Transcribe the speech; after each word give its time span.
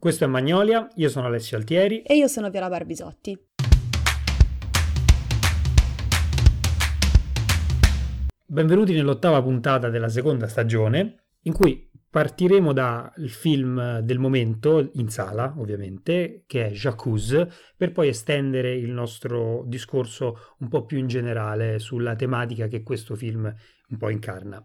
Questo 0.00 0.24
è 0.24 0.26
Magnolia, 0.28 0.88
io 0.94 1.10
sono 1.10 1.26
Alessio 1.26 1.58
Altieri. 1.58 2.00
E 2.00 2.16
io 2.16 2.26
sono 2.26 2.48
Viola 2.48 2.70
Barbisotti. 2.70 3.38
Benvenuti 8.46 8.94
nell'ottava 8.94 9.42
puntata 9.42 9.90
della 9.90 10.08
seconda 10.08 10.48
stagione, 10.48 11.24
in 11.42 11.52
cui 11.52 11.86
partiremo 12.08 12.72
dal 12.72 13.28
film 13.28 13.98
del 13.98 14.18
momento, 14.18 14.88
in 14.94 15.10
sala 15.10 15.52
ovviamente, 15.58 16.44
che 16.46 16.68
è 16.68 16.70
Jacuzzi, 16.70 17.46
per 17.76 17.92
poi 17.92 18.08
estendere 18.08 18.74
il 18.74 18.92
nostro 18.92 19.64
discorso 19.66 20.54
un 20.60 20.68
po' 20.68 20.86
più 20.86 20.96
in 20.96 21.08
generale 21.08 21.78
sulla 21.78 22.16
tematica 22.16 22.68
che 22.68 22.82
questo 22.82 23.16
film 23.16 23.54
un 23.90 23.98
po' 23.98 24.08
incarna. 24.08 24.64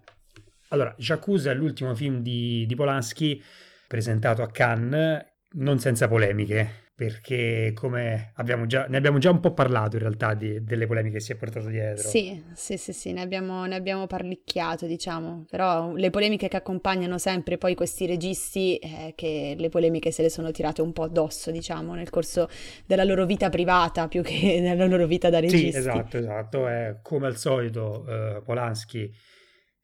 Allora, 0.69 0.95
Jacuzzi 0.97 1.49
è 1.49 1.53
l'ultimo 1.53 1.93
film 1.93 2.21
di, 2.21 2.65
di 2.65 2.75
Polanski 2.75 3.43
presentato 3.87 4.41
a 4.41 4.49
Cannes, 4.49 5.23
non 5.57 5.79
senza 5.79 6.07
polemiche, 6.07 6.85
perché 6.95 7.73
come 7.73 8.31
abbiamo 8.35 8.65
già, 8.67 8.85
ne 8.87 8.95
abbiamo 8.95 9.17
già 9.17 9.29
un 9.29 9.41
po' 9.41 9.51
parlato 9.51 9.97
in 9.97 10.01
realtà 10.01 10.33
di, 10.33 10.63
delle 10.63 10.87
polemiche 10.87 11.17
che 11.17 11.21
si 11.21 11.33
è 11.33 11.35
portato 11.35 11.67
dietro. 11.67 12.07
Sì, 12.07 12.41
sì, 12.53 12.77
sì, 12.77 12.93
sì, 12.93 13.11
ne 13.11 13.21
abbiamo, 13.21 13.65
ne 13.65 13.75
abbiamo 13.75 14.07
parlicchiato, 14.07 14.85
diciamo, 14.85 15.45
però 15.49 15.93
le 15.93 16.09
polemiche 16.09 16.47
che 16.47 16.55
accompagnano 16.55 17.17
sempre 17.17 17.57
poi 17.57 17.75
questi 17.75 18.05
registi, 18.05 18.77
eh, 18.77 19.11
che 19.13 19.55
le 19.57 19.67
polemiche 19.67 20.11
se 20.11 20.21
le 20.21 20.29
sono 20.29 20.51
tirate 20.51 20.81
un 20.81 20.93
po' 20.93 21.03
addosso, 21.03 21.51
diciamo, 21.51 21.95
nel 21.95 22.09
corso 22.09 22.47
della 22.85 23.03
loro 23.03 23.25
vita 23.25 23.49
privata 23.49 24.07
più 24.07 24.21
che 24.21 24.59
nella 24.63 24.85
loro 24.85 25.05
vita 25.05 25.29
da 25.29 25.39
registi. 25.39 25.71
Sì, 25.71 25.77
esatto, 25.77 26.17
esatto, 26.17 26.65
è 26.67 26.99
come 27.01 27.27
al 27.27 27.35
solito 27.35 28.05
eh, 28.07 28.41
Polanski 28.41 29.11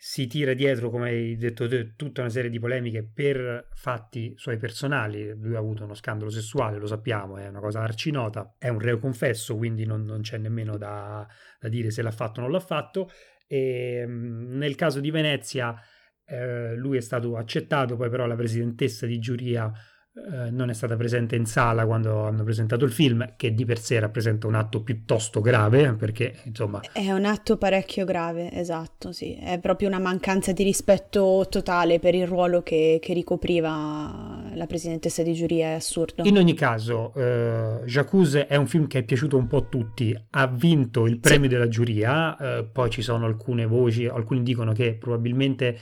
si 0.03 0.25
tira 0.25 0.55
dietro, 0.55 0.89
come 0.89 1.09
hai 1.09 1.37
detto 1.37 1.67
te, 1.67 1.95
tutta 1.95 2.21
una 2.21 2.31
serie 2.31 2.49
di 2.49 2.57
polemiche 2.57 3.03
per 3.03 3.67
fatti 3.75 4.33
suoi 4.35 4.57
personali. 4.57 5.31
Lui 5.39 5.53
ha 5.53 5.59
avuto 5.59 5.83
uno 5.83 5.93
scandalo 5.93 6.31
sessuale, 6.31 6.79
lo 6.79 6.87
sappiamo, 6.87 7.37
è 7.37 7.47
una 7.47 7.59
cosa 7.59 7.81
arcinota, 7.81 8.55
è 8.57 8.67
un 8.67 8.79
reo 8.79 8.97
confesso, 8.97 9.55
quindi 9.55 9.85
non, 9.85 10.03
non 10.03 10.21
c'è 10.21 10.39
nemmeno 10.39 10.75
da, 10.75 11.27
da, 11.59 11.67
dire 11.67 11.91
se 11.91 12.01
l'ha 12.01 12.09
fatto 12.09 12.39
o 12.39 12.41
non 12.41 12.51
l'ha 12.51 12.59
fatto. 12.59 13.11
E, 13.45 14.03
nel 14.07 14.73
caso 14.73 14.99
di 15.01 15.11
Venezia 15.11 15.79
eh, 16.25 16.73
lui 16.73 16.97
è 16.97 17.01
stato 17.01 17.37
accettato, 17.37 17.95
poi 17.95 18.09
però 18.09 18.25
la 18.25 18.35
presidentessa 18.35 19.05
di 19.05 19.19
giuria 19.19 19.71
eh, 20.13 20.51
non 20.51 20.69
è 20.69 20.73
stata 20.73 20.97
presente 20.97 21.37
in 21.37 21.45
sala 21.45 21.85
quando 21.85 22.25
hanno 22.25 22.43
presentato 22.43 22.83
il 22.83 22.91
film, 22.91 23.35
che 23.37 23.53
di 23.53 23.63
per 23.63 23.79
sé 23.79 23.97
rappresenta 23.97 24.45
un 24.45 24.55
atto 24.55 24.83
piuttosto 24.83 25.39
grave, 25.39 25.93
perché 25.93 26.41
insomma... 26.43 26.81
È 26.91 27.11
un 27.11 27.23
atto 27.23 27.55
parecchio 27.55 28.03
grave, 28.03 28.51
esatto, 28.51 29.13
sì. 29.13 29.35
È 29.35 29.57
proprio 29.59 29.87
una 29.87 29.99
mancanza 29.99 30.51
di 30.51 30.63
rispetto 30.63 31.47
totale 31.49 31.99
per 31.99 32.13
il 32.13 32.27
ruolo 32.27 32.61
che, 32.61 32.99
che 33.01 33.13
ricopriva 33.13 34.49
la 34.53 34.65
presidentessa 34.65 35.23
di 35.23 35.33
giuria, 35.33 35.67
è 35.67 35.73
assurdo. 35.73 36.23
In 36.25 36.37
ogni 36.37 36.55
caso, 36.55 37.13
uh, 37.15 37.85
Jacuzzi 37.85 38.39
è 38.39 38.57
un 38.57 38.67
film 38.67 38.87
che 38.87 38.99
è 38.99 39.03
piaciuto 39.03 39.37
un 39.37 39.47
po' 39.47 39.57
a 39.57 39.65
tutti, 39.69 40.13
ha 40.31 40.47
vinto 40.47 41.07
il 41.07 41.19
premio 41.19 41.49
sì. 41.49 41.55
della 41.55 41.69
giuria, 41.69 42.35
uh, 42.37 42.69
poi 42.69 42.89
ci 42.89 43.01
sono 43.01 43.25
alcune 43.27 43.65
voci, 43.65 44.07
alcuni 44.07 44.43
dicono 44.43 44.73
che 44.73 44.95
probabilmente 44.95 45.77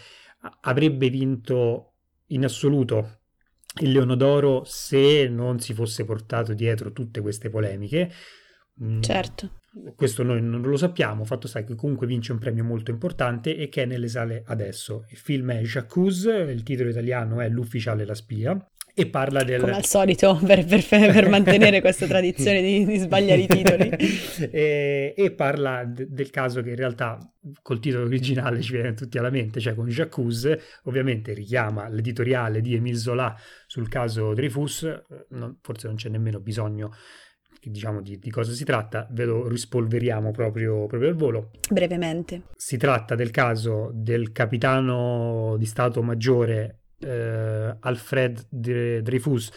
avrebbe 0.62 1.10
vinto 1.10 1.94
in 2.28 2.44
assoluto 2.44 3.19
il 3.86 3.92
Leone 3.92 4.16
d'Oro 4.16 4.64
se 4.66 5.28
non 5.28 5.60
si 5.60 5.74
fosse 5.74 6.06
portato 6.06 6.54
dietro 6.54 6.92
tutte 6.92 7.22
queste 7.22 7.50
polemiche. 7.50 8.12
Mm, 8.84 9.02
certo. 9.02 9.58
Questo 9.96 10.24
noi 10.24 10.42
non 10.42 10.62
lo 10.62 10.78
sappiamo, 10.78 11.26
fatto 11.26 11.48
sta 11.48 11.64
che 11.64 11.76
comunque 11.76 12.08
vince 12.08 12.32
un 12.32 12.40
premio 12.40 12.64
molto 12.64 12.92
importante 12.92 13.56
e 13.56 13.70
che 13.70 13.84
è 13.84 13.86
nelle 13.86 14.08
sale 14.08 14.44
adesso. 14.48 15.06
Il 15.10 15.18
film 15.18 15.52
è 15.52 15.62
Jacuzzi, 15.62 16.30
il 16.30 16.64
titolo 16.64 16.90
italiano 16.90 17.40
è 17.40 17.50
L'ufficiale 17.50 18.04
e 18.04 18.06
la 18.06 18.16
spia 18.16 18.70
e 19.00 19.08
parla 19.08 19.44
del... 19.44 19.62
Come 19.62 19.76
al 19.76 19.86
solito, 19.86 20.38
per, 20.46 20.66
per, 20.66 20.86
per 20.86 21.30
mantenere 21.30 21.80
questa 21.82 22.06
tradizione 22.06 22.62
di, 22.62 22.86
di, 22.86 22.98
sbagliare 22.98 23.42
i 23.42 23.48
titoli. 23.48 23.90
e, 24.52 25.14
e, 25.16 25.32
parla 25.32 25.86
de, 25.86 26.08
del 26.10 26.30
caso 26.30 26.62
che 26.62 26.72
in 26.72 26.76
realtà 26.76 27.18
col 27.62 27.80
titolo 27.80 28.04
originale 28.04 28.62
ci 28.62 28.74
viene 28.74 28.94
tutti 28.94 29.18
alla 29.18 29.30
mente, 29.30 29.62
cioè 29.62 29.74
con 29.74 29.88
Jacuzzi, 29.88 30.54
ovviamente 30.84 31.34
richiama 31.34 31.88
l'editoriale 31.88 32.60
di 32.60 32.76
Emile 32.76 32.98
Zola 32.98 33.34
sul 33.68 33.88
caso 33.88 34.34
Dreyfus, 34.34 35.02
non, 35.30 35.58
forse 35.62 35.88
non 35.88 35.96
c'è 35.96 36.10
nemmeno 36.10 36.42
bisogno 36.42 36.92
diciamo 37.62 38.02
di, 38.02 38.20
di, 38.20 38.30
cosa 38.30 38.54
si 38.54 38.64
tratta, 38.64 39.08
ve 39.12 39.26
lo 39.26 39.48
rispolveriamo 39.48 40.32
proprio, 40.32 40.88
proprio 40.88 41.10
al 41.10 41.16
volo. 41.16 41.52
Brevemente. 41.70 42.44
Si 42.56 42.78
tratta 42.78 43.16
del 43.16 43.32
caso 43.32 43.92
del 43.94 44.32
capitano 44.32 45.56
di 45.58 45.66
Stato 45.66 46.02
Maggiore 46.02 46.80
eh, 47.00 47.78
Alfred 47.80 48.48
Dreyfus, 48.50 49.52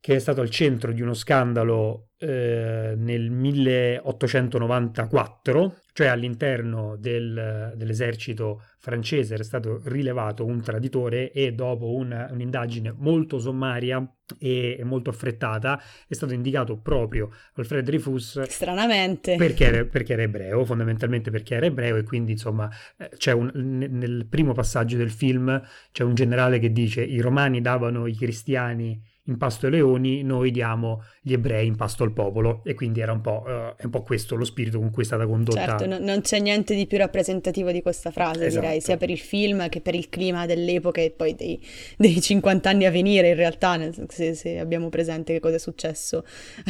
che 0.00 0.16
è 0.16 0.18
stato 0.18 0.40
al 0.40 0.50
centro 0.50 0.92
di 0.92 1.02
uno 1.02 1.14
scandalo 1.14 2.07
eh, 2.20 2.94
nel 2.96 3.30
1894, 3.30 5.76
cioè 5.92 6.08
all'interno 6.08 6.96
del, 6.96 7.74
dell'esercito 7.76 8.64
francese 8.78 9.34
era 9.34 9.44
stato 9.44 9.80
rilevato 9.84 10.44
un 10.44 10.60
traditore 10.60 11.30
e 11.30 11.52
dopo 11.52 11.94
una, 11.94 12.26
un'indagine 12.30 12.92
molto 12.96 13.38
sommaria 13.38 14.04
e 14.38 14.80
molto 14.84 15.10
affrettata 15.10 15.80
è 16.06 16.14
stato 16.14 16.32
indicato 16.34 16.78
proprio 16.78 17.30
Alfred 17.54 17.84
Dreyfus 17.84 18.42
stranamente. 18.42 19.36
perché 19.36 19.64
era, 19.64 19.84
perché 19.84 20.12
era, 20.14 20.22
ebreo 20.22 20.64
fondamentalmente 20.64 21.30
perché 21.30 21.54
era 21.54 21.66
ebreo 21.66 21.96
e 21.96 22.02
quindi 22.02 22.32
insomma 22.32 22.68
eh, 22.96 23.10
c'è 23.16 23.30
un, 23.32 23.50
nel 23.54 24.26
primo 24.28 24.52
passaggio 24.52 24.96
del 24.96 25.10
film 25.10 25.62
c'è 25.92 26.02
un 26.04 26.14
generale 26.14 26.58
che 26.58 26.72
dice 26.72 27.02
i 27.02 27.20
romani 27.20 27.60
davano 27.60 28.06
i 28.06 28.14
cristiani 28.14 29.00
in 29.28 29.36
pasto 29.36 29.66
ai 29.66 29.72
leoni, 29.72 30.22
noi 30.22 30.50
diamo 30.50 31.02
gli 31.20 31.32
ebrei 31.32 31.66
in 31.66 31.76
pasto 31.76 32.02
al 32.02 32.12
popolo 32.12 32.62
e 32.64 32.74
quindi 32.74 33.00
era 33.00 33.12
un 33.12 33.20
po', 33.20 33.44
uh, 33.46 33.84
un 33.84 33.90
po' 33.90 34.02
questo 34.02 34.34
lo 34.34 34.44
spirito 34.44 34.78
con 34.78 34.90
cui 34.90 35.02
è 35.02 35.06
stata 35.06 35.26
condotta. 35.26 35.64
Certo, 35.64 35.86
no, 35.86 35.98
non 35.98 36.22
c'è 36.22 36.40
niente 36.40 36.74
di 36.74 36.86
più 36.86 36.98
rappresentativo 36.98 37.70
di 37.70 37.82
questa 37.82 38.10
frase, 38.10 38.46
esatto. 38.46 38.64
direi, 38.64 38.80
sia 38.80 38.96
per 38.96 39.10
il 39.10 39.18
film 39.18 39.68
che 39.68 39.80
per 39.80 39.94
il 39.94 40.08
clima 40.08 40.46
dell'epoca 40.46 41.00
e 41.00 41.10
poi 41.10 41.34
dei, 41.34 41.62
dei 41.96 42.20
50 42.20 42.68
anni 42.68 42.86
a 42.86 42.90
venire 42.90 43.28
in 43.28 43.34
realtà, 43.34 43.78
se, 44.08 44.34
se, 44.34 44.58
abbiamo 44.58 44.88
presente 44.88 45.34
che 45.34 45.40
cosa 45.40 45.56
è 45.56 45.58
successo 45.58 46.24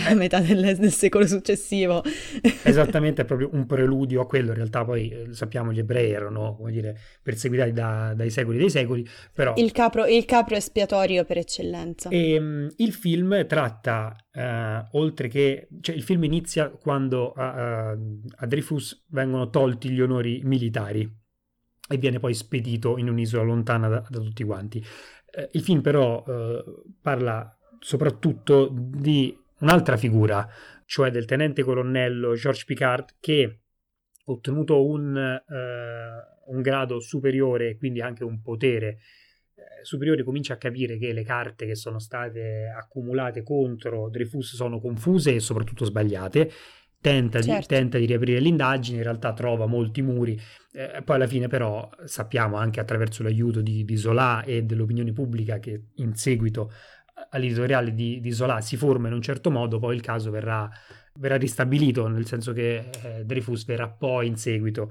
a 0.08 0.14
metà 0.14 0.40
del, 0.40 0.76
del 0.76 0.92
secolo 0.92 1.26
successivo. 1.26 2.02
Esattamente, 2.64 3.22
è 3.22 3.25
proprio 3.26 3.50
un 3.52 3.66
preludio 3.66 4.22
a 4.22 4.26
quello, 4.26 4.48
in 4.48 4.56
realtà 4.56 4.84
poi 4.84 5.08
eh, 5.08 5.26
sappiamo 5.30 5.72
gli 5.72 5.78
ebrei 5.78 6.10
erano, 6.10 6.56
come 6.56 6.72
dire, 6.72 6.98
perseguitati 7.22 7.72
da, 7.72 8.14
dai 8.16 8.30
secoli 8.30 8.58
dei 8.58 8.70
secoli, 8.70 9.06
però... 9.32 9.54
Il 9.56 9.70
capro, 9.70 10.06
il 10.06 10.25
capro 10.25 10.56
espiatorio 10.56 11.25
per 11.25 11.38
eccellenza. 11.38 12.08
E, 12.10 12.40
ehm, 12.48 12.72
il 12.76 12.92
film 12.92 13.47
tratta, 13.47 14.16
uh, 14.32 14.97
oltre 14.98 15.28
che, 15.28 15.69
cioè 15.81 15.94
il 15.94 16.03
film 16.03 16.25
inizia 16.25 16.70
quando 16.70 17.32
a, 17.32 17.91
a 17.91 18.47
Dreyfus 18.47 19.06
vengono 19.09 19.50
tolti 19.50 19.91
gli 19.91 20.00
onori 20.00 20.41
militari 20.44 21.10
e 21.91 21.97
viene 21.97 22.19
poi 22.19 22.34
spedito 22.34 22.98
in 22.98 23.08
un'isola 23.08 23.42
lontana 23.42 23.88
da, 23.88 24.06
da 24.08 24.19
tutti 24.20 24.44
quanti. 24.44 24.78
Uh, 24.78 25.48
il 25.53 25.62
film 25.62 25.81
però 25.81 26.22
uh, 26.26 26.84
parla 27.00 27.56
soprattutto 27.81 28.69
di 28.72 29.37
un'altra 29.60 29.97
figura, 29.97 30.48
cioè 30.84 31.10
del 31.10 31.26
tenente 31.26 31.62
colonnello 31.62 32.34
George 32.34 32.64
Picard 32.66 33.16
che 33.20 33.60
ottenuto 34.25 34.84
un, 34.84 35.41
un 36.47 36.60
grado 36.60 37.00
superiore 37.00 37.78
quindi 37.78 38.03
anche 38.03 38.25
un 38.25 38.42
potere 38.42 38.98
superiore 39.82 40.22
comincia 40.22 40.54
a 40.54 40.56
capire 40.56 40.98
che 40.98 41.12
le 41.12 41.22
carte 41.22 41.66
che 41.66 41.74
sono 41.74 41.98
state 41.98 42.72
accumulate 42.76 43.42
contro 43.42 44.08
Dreyfus 44.10 44.54
sono 44.54 44.80
confuse 44.80 45.34
e 45.34 45.41
soprattutto 45.41 45.84
sbagliate. 45.84 46.50
Tenta, 47.00 47.41
certo. 47.41 47.60
di, 47.60 47.66
tenta 47.66 47.98
di, 47.98 48.06
riaprire 48.06 48.41
l'indagine, 48.41 48.96
in 48.96 49.04
realtà 49.04 49.32
trova 49.32 49.66
molti 49.66 50.02
muri, 50.02 50.36
eh, 50.72 51.00
poi 51.04 51.14
alla 51.14 51.28
fine 51.28 51.46
però 51.46 51.88
sappiamo 52.04 52.56
anche 52.56 52.80
attraverso 52.80 53.22
l'aiuto 53.22 53.60
di, 53.60 53.84
di 53.84 53.96
Zola 53.96 54.42
e 54.42 54.64
dell'opinione 54.64 55.12
pubblica 55.12 55.60
che 55.60 55.90
in 55.94 56.16
seguito 56.16 56.72
all'editoriale 57.30 57.94
di, 57.94 58.19
di 58.20 58.32
Zola 58.32 58.61
si 58.61 58.76
forma 58.76 59.06
in 59.06 59.14
un 59.14 59.22
certo 59.22 59.49
modo, 59.49 59.78
poi 59.78 59.94
il 59.94 60.02
caso 60.02 60.32
verrà, 60.32 60.69
verrà 61.14 61.37
ristabilito, 61.37 62.08
nel 62.08 62.26
senso 62.26 62.52
che 62.52 62.90
eh, 63.02 63.25
Dreyfus 63.25 63.64
verrà 63.64 63.88
poi 63.88 64.26
in 64.26 64.37
seguito 64.37 64.90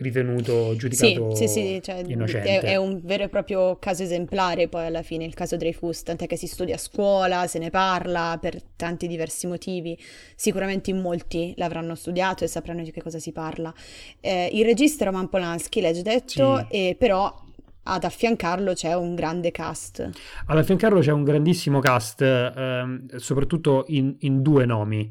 ritenuto 0.00 0.74
giudicato 0.76 1.34
sì, 1.34 1.46
sì, 1.46 1.60
sì, 1.60 1.80
cioè, 1.82 2.02
innocente. 2.06 2.60
È, 2.60 2.72
è, 2.72 2.76
un 2.76 3.00
vero 3.02 3.24
e 3.24 3.28
proprio 3.28 3.76
caso 3.76 4.02
esemplare 4.02 4.68
poi 4.68 4.86
alla 4.86 5.02
fine, 5.02 5.24
il 5.24 5.34
caso 5.34 5.56
Dreyfus, 5.56 6.02
tant'è 6.02 6.26
che 6.26 6.36
si 6.36 6.46
studia 6.46 6.74
a 6.74 6.78
scuola, 6.78 7.46
se 7.46 7.58
ne 7.58 7.70
parla 7.70 8.38
per 8.40 8.60
tanti 8.76 9.06
diversi 9.06 9.46
motivi, 9.46 9.98
sicuramente 10.34 10.90
in 10.90 11.00
molti 11.00 11.54
l'avranno 11.56 11.94
studiato 11.94 12.44
e 12.44 12.46
sapranno 12.46 12.82
di 12.82 12.90
che 12.90 13.02
cosa 13.02 13.18
si 13.18 13.32
parla. 13.32 13.72
Eh, 14.20 14.50
il 14.52 14.64
regista 14.64 15.04
Roman 15.04 15.28
Polanski, 15.28 15.80
l'hai 15.80 15.94
già 15.94 16.02
detto, 16.02 16.66
sì. 16.68 16.76
e 16.76 16.96
però 16.98 17.48
ad 17.82 18.04
affiancarlo 18.04 18.72
c'è 18.72 18.94
un 18.94 19.14
grande 19.14 19.50
cast. 19.50 20.08
Ad 20.46 20.58
affiancarlo 20.58 21.00
c'è 21.00 21.12
un 21.12 21.24
grandissimo 21.24 21.80
cast, 21.80 22.22
ehm, 22.22 23.16
soprattutto 23.16 23.84
in, 23.88 24.16
in 24.20 24.42
due 24.42 24.64
nomi 24.64 25.10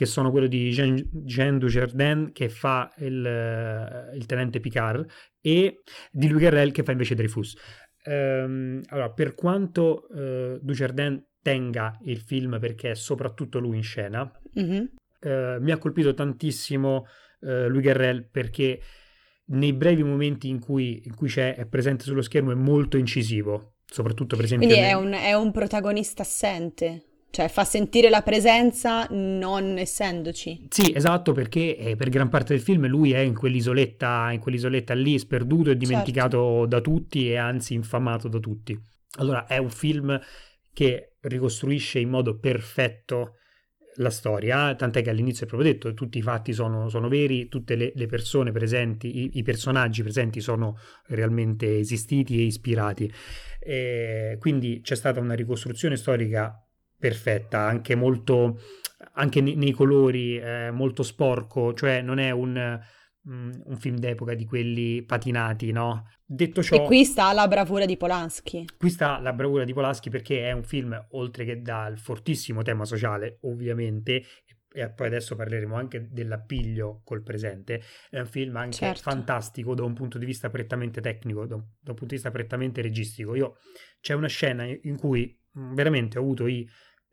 che 0.00 0.06
sono 0.06 0.30
quello 0.30 0.46
di 0.46 0.70
Jean, 0.70 0.96
Jean 1.12 1.58
Dujardin 1.58 2.30
che 2.32 2.48
fa 2.48 2.90
il, 3.00 3.22
eh, 3.22 4.16
il, 4.16 4.24
tenente 4.24 4.58
Picard 4.58 5.06
e 5.42 5.82
di 6.10 6.26
Louis 6.26 6.42
Garrel 6.42 6.72
che 6.72 6.82
fa 6.82 6.92
invece 6.92 7.14
Dreyfus. 7.14 7.54
Um, 8.06 8.80
allora, 8.86 9.10
per 9.10 9.34
quanto 9.34 10.06
uh, 10.08 10.58
Dujardin 10.62 11.22
tenga 11.42 11.98
il 12.04 12.20
film 12.20 12.58
perché 12.58 12.92
è 12.92 12.94
soprattutto 12.94 13.58
lui 13.58 13.76
in 13.76 13.82
scena. 13.82 14.32
Mm-hmm. 14.58 14.84
Eh, 15.20 15.58
mi 15.60 15.70
ha 15.70 15.76
colpito 15.76 16.14
tantissimo 16.14 17.04
eh, 17.42 17.68
Louis 17.68 17.84
Garrel 17.84 18.26
perché 18.26 18.80
nei 19.48 19.74
brevi 19.74 20.02
momenti 20.02 20.48
in 20.48 20.60
cui, 20.60 21.02
in 21.04 21.14
cui 21.14 21.28
c'è, 21.28 21.56
è 21.56 21.66
presente 21.66 22.04
sullo 22.04 22.22
schermo 22.22 22.52
è 22.52 22.54
molto 22.54 22.96
incisivo, 22.96 23.74
soprattutto 23.84 24.34
per 24.34 24.46
esempio... 24.46 24.66
Quindi 24.66 24.82
è, 24.82 24.94
un, 24.94 25.12
è 25.12 25.34
un 25.34 25.52
protagonista 25.52 26.22
assente. 26.22 27.04
Cioè 27.30 27.48
fa 27.48 27.64
sentire 27.64 28.10
la 28.10 28.22
presenza 28.22 29.06
non 29.10 29.78
essendoci. 29.78 30.66
Sì, 30.68 30.92
esatto, 30.94 31.32
perché 31.32 31.76
eh, 31.76 31.96
per 31.96 32.08
gran 32.08 32.28
parte 32.28 32.54
del 32.54 32.62
film 32.62 32.86
lui 32.86 33.12
è 33.12 33.20
in 33.20 33.34
quell'isoletta, 33.34 34.32
in 34.32 34.40
quell'isoletta 34.40 34.94
lì, 34.94 35.18
sperduto 35.18 35.70
e 35.70 35.76
dimenticato 35.76 36.38
certo. 36.38 36.66
da 36.66 36.80
tutti 36.80 37.30
e 37.30 37.36
anzi 37.36 37.74
infamato 37.74 38.28
da 38.28 38.38
tutti. 38.38 38.78
Allora 39.18 39.46
è 39.46 39.58
un 39.58 39.70
film 39.70 40.18
che 40.72 41.16
ricostruisce 41.20 41.98
in 41.98 42.08
modo 42.08 42.38
perfetto 42.38 43.34
la 43.96 44.10
storia, 44.10 44.74
tant'è 44.74 45.02
che 45.02 45.10
all'inizio 45.10 45.44
è 45.44 45.48
proprio 45.48 45.72
detto, 45.72 45.92
tutti 45.94 46.18
i 46.18 46.22
fatti 46.22 46.52
sono, 46.52 46.88
sono 46.88 47.08
veri, 47.08 47.48
tutte 47.48 47.74
le, 47.74 47.92
le, 47.94 48.06
persone 48.06 48.52
presenti, 48.52 49.24
i, 49.24 49.30
i, 49.34 49.42
personaggi 49.42 50.02
presenti 50.02 50.40
sono 50.40 50.78
realmente 51.08 51.78
esistiti 51.78 52.38
e 52.38 52.44
ispirati. 52.44 53.12
E 53.58 54.36
quindi 54.38 54.80
c'è 54.82 54.94
stata 54.94 55.20
una 55.20 55.34
ricostruzione 55.34 55.96
storica 55.96 56.64
perfetta, 57.00 57.60
anche 57.60 57.96
molto, 57.96 58.60
anche 59.14 59.40
nei, 59.40 59.56
nei 59.56 59.72
colori, 59.72 60.38
eh, 60.38 60.70
molto 60.70 61.02
sporco, 61.02 61.74
cioè 61.74 62.02
non 62.02 62.18
è 62.18 62.30
un, 62.30 62.78
um, 63.24 63.62
un 63.64 63.76
film 63.78 63.96
d'epoca 63.96 64.34
di 64.34 64.44
quelli 64.44 65.02
patinati, 65.02 65.72
no? 65.72 66.08
Detto 66.24 66.62
ciò... 66.62 66.76
E 66.76 66.86
qui 66.86 67.04
sta 67.04 67.32
la 67.32 67.48
bravura 67.48 67.86
di 67.86 67.96
Polanski. 67.96 68.66
Qui 68.76 68.90
sta 68.90 69.18
la 69.18 69.32
bravura 69.32 69.64
di 69.64 69.72
Polanski 69.72 70.10
perché 70.10 70.46
è 70.46 70.52
un 70.52 70.62
film, 70.62 71.06
oltre 71.12 71.44
che 71.44 71.62
dal 71.62 71.98
fortissimo 71.98 72.62
tema 72.62 72.84
sociale, 72.84 73.38
ovviamente, 73.42 74.22
e 74.72 74.88
poi 74.90 75.08
adesso 75.08 75.34
parleremo 75.34 75.74
anche 75.74 76.06
dell'appiglio 76.10 77.00
col 77.02 77.22
presente, 77.22 77.82
è 78.08 78.20
un 78.20 78.26
film 78.26 78.54
anche 78.56 78.76
certo. 78.76 79.10
fantastico 79.10 79.74
da 79.74 79.82
un 79.82 79.94
punto 79.94 80.18
di 80.18 80.26
vista 80.26 80.50
prettamente 80.50 81.00
tecnico, 81.00 81.46
da 81.46 81.56
un, 81.56 81.62
da 81.80 81.90
un 81.90 81.96
punto 81.96 82.06
di 82.06 82.14
vista 82.14 82.30
prettamente 82.30 82.80
registico. 82.80 83.34
Io, 83.34 83.56
c'è 84.00 84.14
una 84.14 84.28
scena 84.28 84.64
in 84.64 84.96
cui 84.96 85.36
veramente 85.52 86.18
ho 86.18 86.22
avuto 86.22 86.46
i 86.46 86.68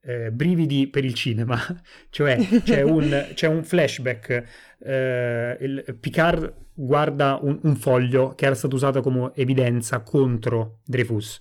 eh, 0.07 0.31
brividi 0.31 0.87
per 0.87 1.03
il 1.03 1.13
cinema, 1.13 1.59
cioè 2.09 2.37
c'è 2.63 2.81
un, 2.81 3.27
c'è 3.35 3.47
un 3.47 3.61
flashback, 3.61 4.43
eh, 4.79 5.57
il, 5.59 5.97
Picard 5.99 6.53
guarda 6.73 7.37
un, 7.41 7.59
un, 7.63 7.75
foglio 7.75 8.33
che 8.33 8.45
era 8.45 8.55
stato 8.55 8.75
usato 8.75 9.01
come 9.01 9.31
evidenza 9.35 9.99
contro 9.99 10.79
Dreyfus, 10.85 11.39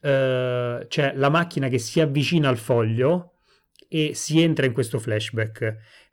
eh, 0.00 0.86
c'è 0.88 1.12
la 1.14 1.28
macchina 1.28 1.68
che 1.68 1.78
si 1.78 2.00
avvicina 2.00 2.48
al 2.48 2.56
foglio 2.56 3.34
e 3.86 4.12
si 4.14 4.40
entra 4.40 4.64
in 4.64 4.72
questo 4.72 4.98
flashback. 4.98 5.62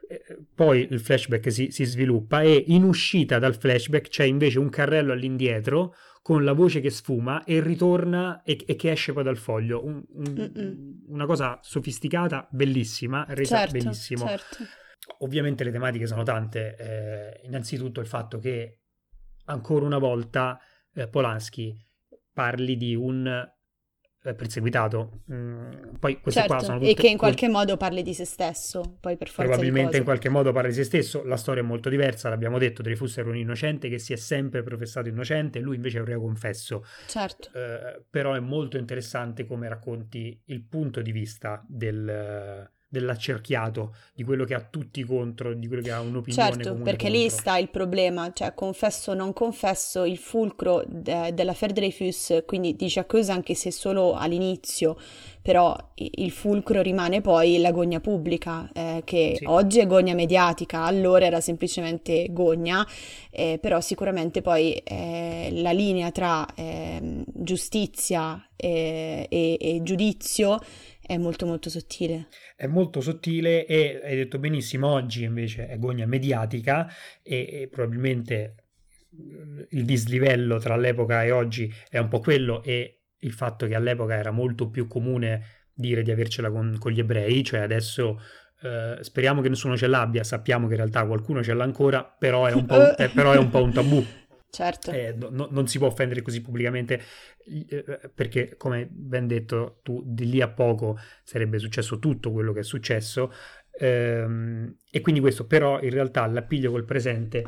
Eh, 0.09 0.38
poi 0.53 0.85
il 0.91 1.00
flashback 1.00 1.50
si, 1.53 1.71
si 1.71 1.85
sviluppa 1.85 2.41
e 2.41 2.65
in 2.68 2.83
uscita 2.83 3.39
dal 3.39 3.56
flashback 3.56 4.09
c'è 4.09 4.25
invece 4.25 4.59
un 4.59 4.68
carrello 4.68 5.13
all'indietro 5.13 5.95
con 6.21 6.44
la 6.44 6.53
voce 6.53 6.81
che 6.81 6.89
sfuma 6.89 7.44
e 7.44 7.62
ritorna 7.62 8.44
e, 8.44 8.63
e 8.65 8.75
che 8.75 8.91
esce 8.91 9.13
poi 9.13 9.23
dal 9.23 9.38
foglio. 9.38 9.83
Un, 9.83 10.03
un, 10.09 11.01
una 11.07 11.25
cosa 11.25 11.59
sofisticata, 11.62 12.47
bellissima, 12.51 13.25
resa 13.29 13.57
certo, 13.57 13.77
benissimo. 13.77 14.27
Certo. 14.27 14.57
Ovviamente 15.19 15.63
le 15.63 15.71
tematiche 15.71 16.06
sono 16.06 16.23
tante. 16.23 16.75
Eh, 16.77 17.45
innanzitutto 17.45 18.00
il 18.00 18.07
fatto 18.07 18.38
che 18.38 18.81
ancora 19.45 19.85
una 19.85 19.97
volta 19.97 20.59
eh, 20.94 21.07
Polanski 21.07 21.75
parli 22.31 22.77
di 22.77 22.95
un 22.95 23.50
perseguitato. 24.21 25.21
Mm, 25.31 25.95
poi 26.00 26.19
queste 26.21 26.41
certo, 26.41 26.56
qua 26.56 26.63
sono 26.63 26.77
tutte... 26.77 26.91
E 26.91 26.94
che 26.94 27.07
in 27.07 27.18
qualche 27.18 27.50
modo 27.50 27.75
parli 27.77 28.03
di 28.03 28.13
se 28.13 28.25
stesso, 28.25 28.97
poi 29.00 29.18
per 29.18 29.29
forza 29.29 29.51
Probabilmente 29.51 29.97
in 29.97 30.03
qualche 30.03 30.29
modo 30.29 30.51
parli 30.51 30.69
di 30.69 30.75
se 30.75 30.83
stesso, 30.83 31.23
la 31.25 31.38
storia 31.38 31.63
è 31.63 31.65
molto 31.65 31.89
diversa, 31.89 32.29
l'abbiamo 32.29 32.59
detto, 32.59 32.81
Dreyfus 32.81 33.18
era 33.18 33.29
un 33.29 33.38
innocente 33.38 33.89
che 33.89 33.97
si 33.97 34.13
è 34.13 34.18
sempre 34.18 34.62
professato 34.62 35.09
innocente, 35.09 35.59
lui 35.59 35.75
invece 35.75 35.97
è 35.97 36.01
un 36.01 36.07
reo 36.07 36.21
confesso. 36.21 36.85
Certo. 37.07 37.50
Eh, 37.57 38.03
però 38.09 38.33
è 38.33 38.39
molto 38.39 38.77
interessante 38.77 39.45
come 39.45 39.68
racconti 39.68 40.39
il 40.45 40.62
punto 40.62 41.01
di 41.01 41.12
vista 41.12 41.63
del 41.68 42.69
dell'accerchiato, 42.91 43.95
di 44.13 44.25
quello 44.25 44.43
che 44.43 44.53
ha 44.53 44.59
tutti 44.59 45.01
contro, 45.05 45.53
di 45.53 45.65
quello 45.67 45.81
che 45.81 45.91
ha 45.93 46.01
un'opinione 46.01 46.51
Certo, 46.51 46.73
perché 46.75 47.05
contro. 47.05 47.21
lì 47.21 47.29
sta 47.29 47.57
il 47.57 47.69
problema, 47.69 48.33
cioè 48.33 48.53
confesso 48.53 49.11
o 49.11 49.13
non 49.13 49.31
confesso, 49.31 50.03
il 50.03 50.17
fulcro 50.17 50.83
de- 50.85 51.33
della 51.33 51.55
Dreyfus, 51.57 52.43
quindi 52.45 52.75
dice 52.75 52.99
accusa 52.99 53.31
anche 53.31 53.55
se 53.55 53.71
solo 53.71 54.13
all'inizio, 54.15 54.97
però 55.41 55.73
il 55.95 56.31
fulcro 56.31 56.81
rimane 56.81 57.21
poi 57.21 57.59
la 57.59 57.71
gogna 57.71 58.01
pubblica, 58.01 58.69
eh, 58.73 59.03
che 59.05 59.35
sì. 59.37 59.45
oggi 59.47 59.79
è 59.79 59.87
gogna 59.87 60.13
mediatica, 60.13 60.83
allora 60.83 61.25
era 61.25 61.39
semplicemente 61.39 62.27
gogna, 62.31 62.85
eh, 63.29 63.57
però 63.61 63.79
sicuramente 63.79 64.41
poi 64.41 64.73
eh, 64.73 65.49
la 65.53 65.71
linea 65.71 66.11
tra 66.11 66.45
ehm, 66.53 67.23
giustizia 67.25 68.45
e, 68.57 69.27
e, 69.29 69.57
e 69.59 69.79
giudizio 69.81 70.59
è 71.01 71.18
molto 71.18 71.45
molto 71.45 71.69
sottile. 71.69 72.27
È 72.56 72.68
molto 72.68 73.01
sottile 73.01 73.65
e 73.65 74.00
hai 74.03 74.15
detto 74.15 74.39
benissimo, 74.39 74.88
oggi 74.88 75.24
invece 75.24 75.68
è 75.68 75.77
gogna 75.77 76.06
mediatica 76.06 76.88
e, 77.21 77.50
e 77.51 77.68
probabilmente 77.69 78.56
il 79.69 79.83
dislivello 79.83 80.57
tra 80.57 80.77
l'epoca 80.77 81.24
e 81.24 81.31
oggi 81.31 81.74
è 81.89 81.98
un 81.98 82.07
po' 82.07 82.19
quello 82.19 82.63
e 82.63 83.01
il 83.19 83.33
fatto 83.33 83.68
che 83.68 83.75
all'epoca 83.75 84.15
era 84.15 84.31
molto 84.31 84.69
più 84.69 84.88
comune 84.88 85.68
dire 85.74 86.01
di 86.01 86.12
avercela 86.12 86.50
con, 86.50 86.77
con 86.80 86.92
gli 86.92 87.00
ebrei, 87.00 87.44
cioè 87.44 87.59
adesso 87.59 88.21
eh, 88.62 88.97
speriamo 89.01 89.42
che 89.42 89.50
nessuno 89.50 89.75
ce 89.75 89.88
l'abbia, 89.88 90.24
sappiamo 90.24 90.68
che 90.68 90.74
in 90.74 90.80
realtà 90.80 91.06
qualcuno 91.06 91.44
ce 91.44 91.54
l'ha 91.54 91.63
ancora, 91.63 92.04
però 92.04 92.45
è 92.45 92.54
un 92.54 92.65
po', 92.65 92.95
è, 92.95 93.09
però 93.13 93.33
è 93.33 93.38
un, 93.38 93.50
po 93.50 93.63
un 93.63 93.74
tabù. 93.74 94.06
Certo. 94.51 94.92
Eh, 94.92 95.15
no, 95.18 95.48
non 95.50 95.68
si 95.68 95.77
può 95.77 95.88
offendere 95.88 96.21
così 96.21 96.42
pubblicamente 96.42 97.01
eh, 97.69 98.12
perché, 98.13 98.57
come 98.57 98.86
ben 98.86 99.25
detto, 99.25 99.80
tu 99.81 100.03
di 100.06 100.30
lì 100.30 100.42
a 100.42 100.50
poco 100.50 101.00
sarebbe 101.24 101.57
successo 101.57 102.00
tutto 102.00 102.33
quello 102.33 102.51
che 102.51 102.59
è 102.59 102.63
successo. 102.63 103.31
Ehm, 103.80 104.75
e 104.92 105.00
quindi 105.00 105.21
questo, 105.21 105.48
però, 105.48 105.81
in 105.81 105.92
realtà 105.92 106.25
l'appiglio 106.27 106.69
col 106.69 106.83
presente 106.83 107.45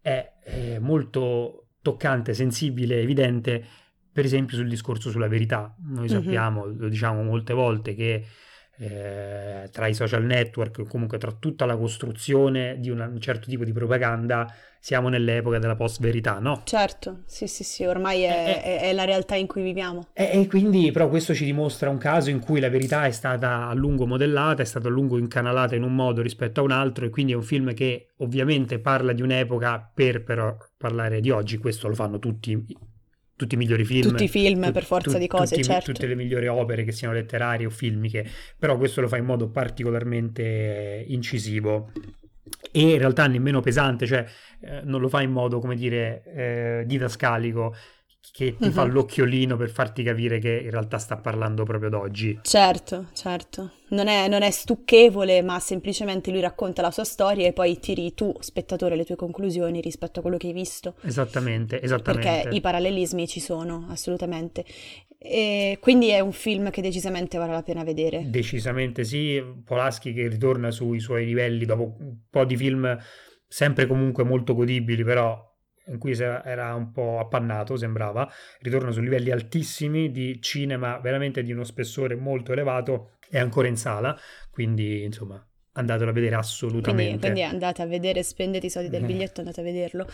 è, 0.00 0.32
è 0.42 0.78
molto 0.78 1.68
toccante, 1.82 2.32
sensibile, 2.32 3.02
evidente, 3.02 3.62
per 4.10 4.24
esempio 4.24 4.56
sul 4.56 4.68
discorso 4.68 5.10
sulla 5.10 5.28
verità. 5.28 5.76
Noi 5.80 6.08
mm-hmm. 6.08 6.22
sappiamo, 6.22 6.64
lo 6.64 6.88
diciamo 6.88 7.22
molte 7.22 7.52
volte, 7.52 7.94
che 7.94 8.24
eh, 8.78 9.68
tra 9.70 9.86
i 9.86 9.94
social 9.94 10.24
network, 10.24 10.86
comunque 10.86 11.18
tra 11.18 11.32
tutta 11.32 11.64
la 11.64 11.76
costruzione 11.76 12.78
di 12.78 12.90
un 12.90 13.16
certo 13.20 13.48
tipo 13.48 13.64
di 13.64 13.72
propaganda, 13.72 14.46
siamo 14.78 15.08
nell'epoca 15.08 15.58
della 15.58 15.74
post-verità, 15.74 16.38
no? 16.38 16.62
Certo, 16.64 17.22
sì, 17.26 17.48
sì, 17.48 17.64
sì, 17.64 17.84
ormai 17.84 18.22
è, 18.22 18.28
eh, 18.30 18.62
è, 18.62 18.80
è 18.82 18.92
la 18.92 19.04
realtà 19.04 19.34
in 19.34 19.46
cui 19.46 19.62
viviamo. 19.62 20.08
E, 20.12 20.30
e, 20.32 20.46
quindi, 20.46 20.92
però, 20.92 21.08
questo 21.08 21.34
ci 21.34 21.44
dimostra 21.44 21.90
un 21.90 21.98
caso 21.98 22.30
in 22.30 22.38
cui 22.38 22.60
la 22.60 22.68
verità 22.68 23.04
è 23.04 23.10
stata 23.10 23.66
a 23.66 23.74
lungo 23.74 24.06
modellata, 24.06 24.62
è 24.62 24.66
stata 24.66 24.86
a 24.86 24.90
lungo 24.90 25.18
incanalata 25.18 25.74
in 25.74 25.82
un 25.82 25.94
modo 25.94 26.22
rispetto 26.22 26.60
a 26.60 26.62
un 26.62 26.70
altro, 26.70 27.04
e 27.04 27.10
quindi 27.10 27.32
è 27.32 27.34
un 27.34 27.42
film 27.42 27.74
che 27.74 28.10
ovviamente 28.18 28.78
parla 28.78 29.12
di 29.12 29.22
un'epoca 29.22 29.90
per 29.92 30.22
però 30.22 30.56
parlare 30.76 31.20
di 31.20 31.30
oggi, 31.30 31.58
questo 31.58 31.88
lo 31.88 31.94
fanno 31.94 32.18
tutti 32.18 32.94
tutti 33.36 33.54
i 33.54 33.58
migliori 33.58 33.84
film. 33.84 34.08
Tutti 34.08 34.24
i 34.24 34.28
film, 34.28 34.64
tu, 34.64 34.72
per 34.72 34.84
forza 34.84 35.12
tu, 35.12 35.18
di 35.18 35.26
cose, 35.26 35.54
tutti, 35.54 35.66
certo. 35.66 35.92
Tutte 35.92 36.06
le 36.06 36.14
migliori 36.14 36.48
opere, 36.48 36.84
che 36.84 36.92
siano 36.92 37.14
letterarie 37.14 37.66
o 37.66 37.70
filmiche, 37.70 38.26
però 38.58 38.76
questo 38.76 39.00
lo 39.00 39.08
fa 39.08 39.18
in 39.18 39.24
modo 39.24 39.48
particolarmente 39.48 41.04
incisivo 41.06 41.92
e 42.72 42.80
in 42.80 42.98
realtà 42.98 43.26
nemmeno 43.26 43.60
pesante, 43.60 44.06
cioè 44.06 44.24
eh, 44.60 44.80
non 44.84 45.00
lo 45.00 45.08
fa 45.08 45.22
in 45.22 45.30
modo, 45.30 45.60
come 45.60 45.76
dire, 45.76 46.22
eh, 46.34 46.84
didascalico, 46.86 47.74
che 48.36 48.54
ti 48.54 48.66
uh-huh. 48.66 48.70
fa 48.70 48.84
mhm. 48.84 48.92
l'occhiolino 48.92 49.56
per 49.56 49.70
farti 49.70 50.02
capire 50.02 50.38
che 50.38 50.60
in 50.62 50.70
realtà 50.70 50.98
sta 50.98 51.16
parlando 51.16 51.64
proprio 51.64 51.88
d'oggi. 51.88 52.40
Certo, 52.42 53.06
certo. 53.14 53.70
Non 53.88 54.08
è, 54.08 54.28
non 54.28 54.42
è, 54.42 54.50
stucchevole, 54.50 55.40
ma 55.40 55.58
semplicemente 55.58 56.30
lui 56.30 56.40
racconta 56.40 56.82
la 56.82 56.90
sua 56.90 57.04
storia 57.04 57.46
e 57.46 57.54
poi 57.54 57.78
tiri 57.78 58.12
tu, 58.12 58.34
spettatore, 58.40 58.94
le 58.94 59.06
tue 59.06 59.16
conclusioni 59.16 59.80
rispetto 59.80 60.18
a 60.18 60.22
quello 60.22 60.36
che 60.36 60.48
hai 60.48 60.52
visto. 60.52 60.96
Esattamente, 61.00 61.80
esattamente. 61.80 62.28
Perché 62.28 62.54
i 62.54 62.60
parallelismi 62.60 63.26
ci 63.26 63.40
sono, 63.40 63.86
assolutamente. 63.88 64.66
E 65.16 65.78
quindi 65.80 66.08
è 66.08 66.20
un 66.20 66.32
film 66.32 66.68
che 66.68 66.82
decisamente 66.82 67.38
vale 67.38 67.52
la 67.52 67.62
pena 67.62 67.84
vedere. 67.84 68.28
Decisamente 68.28 69.04
sì, 69.04 69.42
Polaschi 69.64 70.12
che 70.12 70.28
ritorna 70.28 70.70
sui 70.70 71.00
suoi 71.00 71.24
livelli 71.24 71.64
dopo 71.64 71.96
un 72.00 72.18
po' 72.28 72.44
di 72.44 72.58
film 72.58 72.98
sempre 73.48 73.86
comunque 73.86 74.24
molto 74.24 74.54
godibili, 74.54 75.04
però 75.04 75.42
in 75.86 75.98
cui 75.98 76.12
era 76.12 76.74
un 76.74 76.92
po' 76.92 77.18
appannato, 77.18 77.76
sembrava, 77.76 78.30
ritorna 78.60 78.90
su 78.90 79.00
livelli 79.00 79.30
altissimi 79.30 80.10
di 80.10 80.40
cinema 80.40 80.98
veramente 80.98 81.42
di 81.42 81.52
uno 81.52 81.64
spessore 81.64 82.14
molto 82.16 82.52
elevato, 82.52 83.12
è 83.28 83.38
ancora 83.38 83.68
in 83.68 83.76
sala, 83.76 84.18
quindi 84.50 85.02
insomma 85.02 85.44
andatelo 85.76 86.10
a 86.10 86.12
vedere 86.12 86.34
assolutamente. 86.36 87.18
Quindi, 87.18 87.18
quindi 87.18 87.42
andate 87.42 87.82
a 87.82 87.86
vedere, 87.86 88.22
spendete 88.22 88.66
i 88.66 88.70
soldi 88.70 88.88
del 88.88 89.02
eh. 89.02 89.06
biglietto, 89.06 89.40
andate 89.40 89.60
a 89.60 89.64
vederlo. 89.64 90.06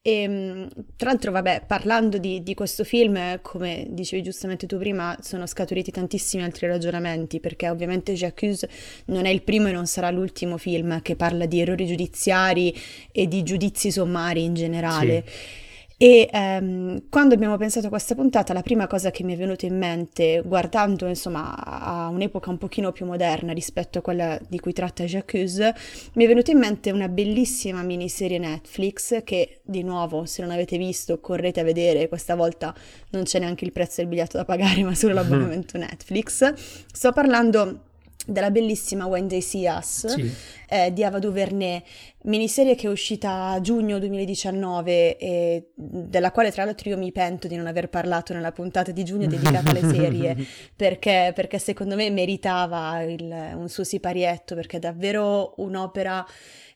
E, 0.00 0.22
ehm, 0.22 0.68
tra 0.96 1.10
l'altro, 1.10 1.32
vabbè, 1.32 1.64
parlando 1.66 2.18
di, 2.18 2.42
di, 2.42 2.54
questo 2.54 2.84
film, 2.84 3.40
come 3.42 3.86
dicevi 3.90 4.22
giustamente 4.22 4.66
tu 4.66 4.78
prima, 4.78 5.16
sono 5.20 5.46
scaturiti 5.46 5.90
tantissimi 5.90 6.42
altri 6.42 6.66
ragionamenti, 6.66 7.40
perché 7.40 7.68
ovviamente 7.68 8.14
J'accuse 8.14 8.68
non 9.06 9.26
è 9.26 9.30
il 9.30 9.42
primo 9.42 9.68
e 9.68 9.72
non 9.72 9.86
sarà 9.86 10.10
l'ultimo 10.10 10.56
film 10.56 11.02
che 11.02 11.16
parla 11.16 11.46
di 11.46 11.60
errori 11.60 11.86
giudiziari 11.86 12.74
e 13.12 13.26
di 13.26 13.42
giudizi 13.42 13.90
sommari 13.90 14.44
in 14.44 14.54
generale. 14.54 15.24
Sì. 15.26 15.66
E 16.00 16.28
ehm, 16.32 17.08
quando 17.10 17.34
abbiamo 17.34 17.56
pensato 17.56 17.86
a 17.86 17.88
questa 17.88 18.14
puntata, 18.14 18.52
la 18.52 18.62
prima 18.62 18.86
cosa 18.86 19.10
che 19.10 19.24
mi 19.24 19.34
è 19.34 19.36
venuta 19.36 19.66
in 19.66 19.76
mente, 19.76 20.42
guardando 20.46 21.08
insomma 21.08 21.56
a 21.56 22.06
un'epoca 22.06 22.50
un 22.50 22.56
pochino 22.56 22.92
più 22.92 23.04
moderna 23.04 23.52
rispetto 23.52 23.98
a 23.98 24.00
quella 24.00 24.38
di 24.48 24.60
cui 24.60 24.72
tratta 24.72 25.02
J'accuse, 25.02 25.74
mi 26.12 26.24
è 26.24 26.28
venuta 26.28 26.52
in 26.52 26.58
mente 26.58 26.92
una 26.92 27.08
bellissima 27.08 27.82
miniserie 27.82 28.38
Netflix 28.38 29.24
che, 29.24 29.58
di 29.64 29.82
nuovo, 29.82 30.24
se 30.24 30.40
non 30.40 30.52
avete 30.52 30.78
visto, 30.78 31.18
correte 31.18 31.58
a 31.58 31.64
vedere, 31.64 32.06
questa 32.06 32.36
volta 32.36 32.72
non 33.10 33.24
c'è 33.24 33.40
neanche 33.40 33.64
il 33.64 33.72
prezzo 33.72 34.00
del 34.00 34.06
biglietto 34.06 34.36
da 34.36 34.44
pagare, 34.44 34.84
ma 34.84 34.94
solo 34.94 35.14
l'abbonamento 35.14 35.78
Netflix. 35.78 36.54
Sto 36.92 37.10
parlando 37.10 37.86
della 38.28 38.50
bellissima 38.50 39.06
When 39.06 39.26
They 39.26 39.40
See 39.40 39.66
Us 39.66 40.06
sì. 40.06 40.30
eh, 40.68 40.92
di 40.92 41.02
Ava 41.02 41.18
DuVernay, 41.18 41.82
miniserie 42.24 42.74
che 42.74 42.86
è 42.86 42.90
uscita 42.90 43.50
a 43.50 43.60
giugno 43.60 43.98
2019 43.98 45.16
e 45.16 45.70
della 45.74 46.30
quale 46.30 46.52
tra 46.52 46.64
l'altro 46.64 46.90
io 46.90 46.98
mi 46.98 47.10
pento 47.10 47.48
di 47.48 47.56
non 47.56 47.66
aver 47.66 47.88
parlato 47.88 48.34
nella 48.34 48.52
puntata 48.52 48.90
di 48.90 49.02
giugno 49.02 49.26
dedicata 49.26 49.70
alle 49.70 49.88
serie 49.88 50.36
perché, 50.76 51.32
perché 51.34 51.58
secondo 51.58 51.94
me 51.94 52.10
meritava 52.10 53.02
il, 53.02 53.52
un 53.54 53.68
suo 53.68 53.84
siparietto 53.84 54.54
perché 54.54 54.76
è 54.76 54.80
davvero 54.80 55.54
un'opera 55.56 56.26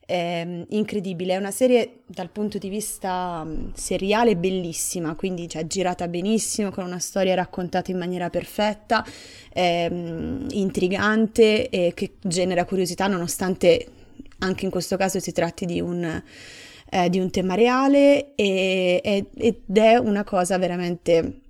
eh, 0.07 0.65
incredibile. 0.71 1.35
È 1.35 1.37
una 1.37 1.51
serie 1.51 2.01
dal 2.07 2.31
punto 2.31 2.59
di 2.59 2.69
vista 2.69 3.45
mm, 3.45 3.71
seriale 3.75 4.37
bellissima, 4.37 5.15
quindi 5.15 5.49
cioè, 5.49 5.67
girata 5.67 6.09
benissimo, 6.09 6.71
con 6.71 6.85
una 6.85 6.99
storia 6.99 7.35
raccontata 7.35 7.91
in 7.91 7.99
maniera 7.99 8.31
perfetta, 8.31 9.05
ehm, 9.53 10.47
intrigante 10.51 11.69
e 11.69 11.93
che 11.95 12.13
genera 12.21 12.65
curiosità 12.65 13.07
nonostante 13.07 13.87
anche 14.39 14.65
in 14.65 14.71
questo 14.71 14.97
caso 14.97 15.21
si 15.21 15.33
tratti 15.33 15.67
di 15.67 15.81
un, 15.81 16.23
eh, 16.91 17.09
di 17.09 17.19
un 17.19 17.31
tema 17.31 17.55
reale 17.55 18.35
e, 18.35 19.27
ed 19.35 19.77
è 19.77 19.97
una 19.97 20.25
cosa 20.25 20.59
veramente 20.59 21.42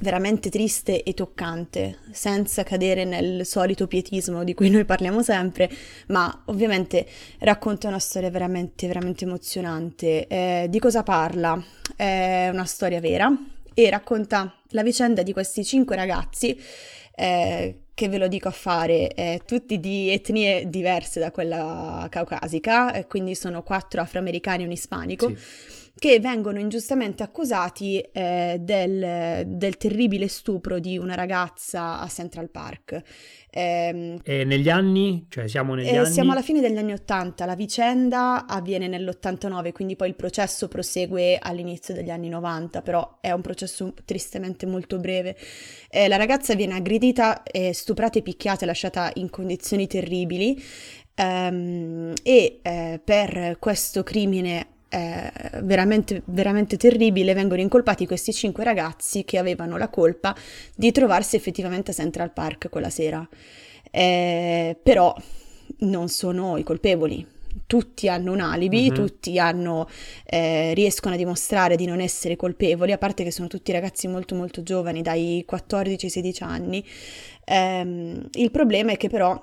veramente 0.00 0.50
triste 0.50 1.02
e 1.02 1.14
toccante, 1.14 1.98
senza 2.10 2.62
cadere 2.62 3.04
nel 3.04 3.46
solito 3.46 3.86
pietismo 3.86 4.44
di 4.44 4.52
cui 4.52 4.68
noi 4.68 4.84
parliamo 4.84 5.22
sempre, 5.22 5.70
ma 6.08 6.42
ovviamente 6.46 7.06
racconta 7.38 7.88
una 7.88 7.98
storia 7.98 8.30
veramente, 8.30 8.86
veramente 8.86 9.24
emozionante. 9.24 10.26
Eh, 10.26 10.66
di 10.68 10.78
cosa 10.78 11.02
parla? 11.02 11.62
È 11.94 12.48
una 12.52 12.66
storia 12.66 13.00
vera 13.00 13.32
e 13.72 13.90
racconta 13.90 14.54
la 14.70 14.82
vicenda 14.82 15.22
di 15.22 15.32
questi 15.32 15.64
cinque 15.64 15.96
ragazzi 15.96 16.58
eh, 17.14 17.80
che 17.94 18.08
ve 18.10 18.18
lo 18.18 18.28
dico 18.28 18.48
a 18.48 18.52
fare, 18.52 19.14
eh, 19.14 19.40
tutti 19.46 19.80
di 19.80 20.10
etnie 20.10 20.68
diverse 20.68 21.18
da 21.18 21.30
quella 21.30 22.06
caucasica, 22.10 22.92
eh, 22.92 23.06
quindi 23.06 23.34
sono 23.34 23.62
quattro 23.62 24.02
afroamericani 24.02 24.64
e 24.64 24.66
un 24.66 24.72
ispanico. 24.72 25.28
Sì 25.28 25.84
che 25.98 26.20
vengono 26.20 26.58
ingiustamente 26.58 27.22
accusati 27.22 28.00
eh, 28.00 28.58
del, 28.60 29.44
del, 29.46 29.76
terribile 29.78 30.28
stupro 30.28 30.78
di 30.78 30.98
una 30.98 31.14
ragazza 31.14 32.00
a 32.00 32.06
Central 32.08 32.50
Park. 32.50 33.02
Eh, 33.48 34.18
e 34.22 34.44
negli 34.44 34.68
anni? 34.68 35.24
Cioè 35.30 35.48
siamo 35.48 35.74
negli 35.74 35.86
eh, 35.86 35.96
anni? 35.96 36.12
Siamo 36.12 36.32
alla 36.32 36.42
fine 36.42 36.60
degli 36.60 36.76
anni 36.76 36.92
Ottanta, 36.92 37.46
la 37.46 37.54
vicenda 37.54 38.44
avviene 38.46 38.88
nell'89, 38.88 39.72
quindi 39.72 39.96
poi 39.96 40.08
il 40.08 40.16
processo 40.16 40.68
prosegue 40.68 41.38
all'inizio 41.40 41.94
degli 41.94 42.10
anni 42.10 42.28
90, 42.28 42.82
però 42.82 43.16
è 43.22 43.30
un 43.32 43.40
processo 43.40 43.94
tristemente 44.04 44.66
molto 44.66 44.98
breve. 44.98 45.34
Eh, 45.88 46.08
la 46.08 46.16
ragazza 46.16 46.54
viene 46.54 46.74
aggredita, 46.74 47.42
stuprata 47.72 48.18
e 48.18 48.22
picchiata 48.22 48.64
e 48.64 48.66
lasciata 48.66 49.10
in 49.14 49.30
condizioni 49.30 49.86
terribili. 49.86 50.62
Um, 51.18 52.12
e 52.22 52.58
eh, 52.60 53.00
per 53.02 53.56
questo 53.58 54.02
crimine 54.02 54.75
eh, 54.96 55.30
veramente, 55.62 56.22
veramente 56.24 56.78
terribile, 56.78 57.34
vengono 57.34 57.60
incolpati 57.60 58.06
questi 58.06 58.32
cinque 58.32 58.64
ragazzi 58.64 59.24
che 59.24 59.36
avevano 59.36 59.76
la 59.76 59.88
colpa 59.88 60.34
di 60.74 60.90
trovarsi 60.90 61.36
effettivamente 61.36 61.90
a 61.90 61.94
Central 61.94 62.32
Park 62.32 62.70
quella 62.70 62.88
sera. 62.88 63.26
Eh, 63.90 64.74
però 64.82 65.14
non 65.80 66.08
sono 66.08 66.56
i 66.56 66.62
colpevoli. 66.62 67.26
Tutti 67.66 68.08
hanno 68.08 68.32
un 68.32 68.40
alibi, 68.40 68.88
uh-huh. 68.88 68.94
tutti 68.94 69.38
hanno, 69.38 69.86
eh, 70.24 70.72
riescono 70.72 71.14
a 71.14 71.18
dimostrare 71.18 71.76
di 71.76 71.84
non 71.84 72.00
essere 72.00 72.36
colpevoli, 72.36 72.92
a 72.92 72.98
parte 72.98 73.22
che 73.22 73.30
sono 73.30 73.48
tutti 73.48 73.72
ragazzi 73.72 74.08
molto 74.08 74.34
molto 74.34 74.62
giovani, 74.62 75.02
dai 75.02 75.42
14 75.46 76.06
ai 76.06 76.10
16 76.10 76.42
anni. 76.42 76.84
Ehm, 77.44 78.28
il 78.32 78.50
problema 78.50 78.92
è 78.92 78.96
che 78.96 79.08
però 79.08 79.38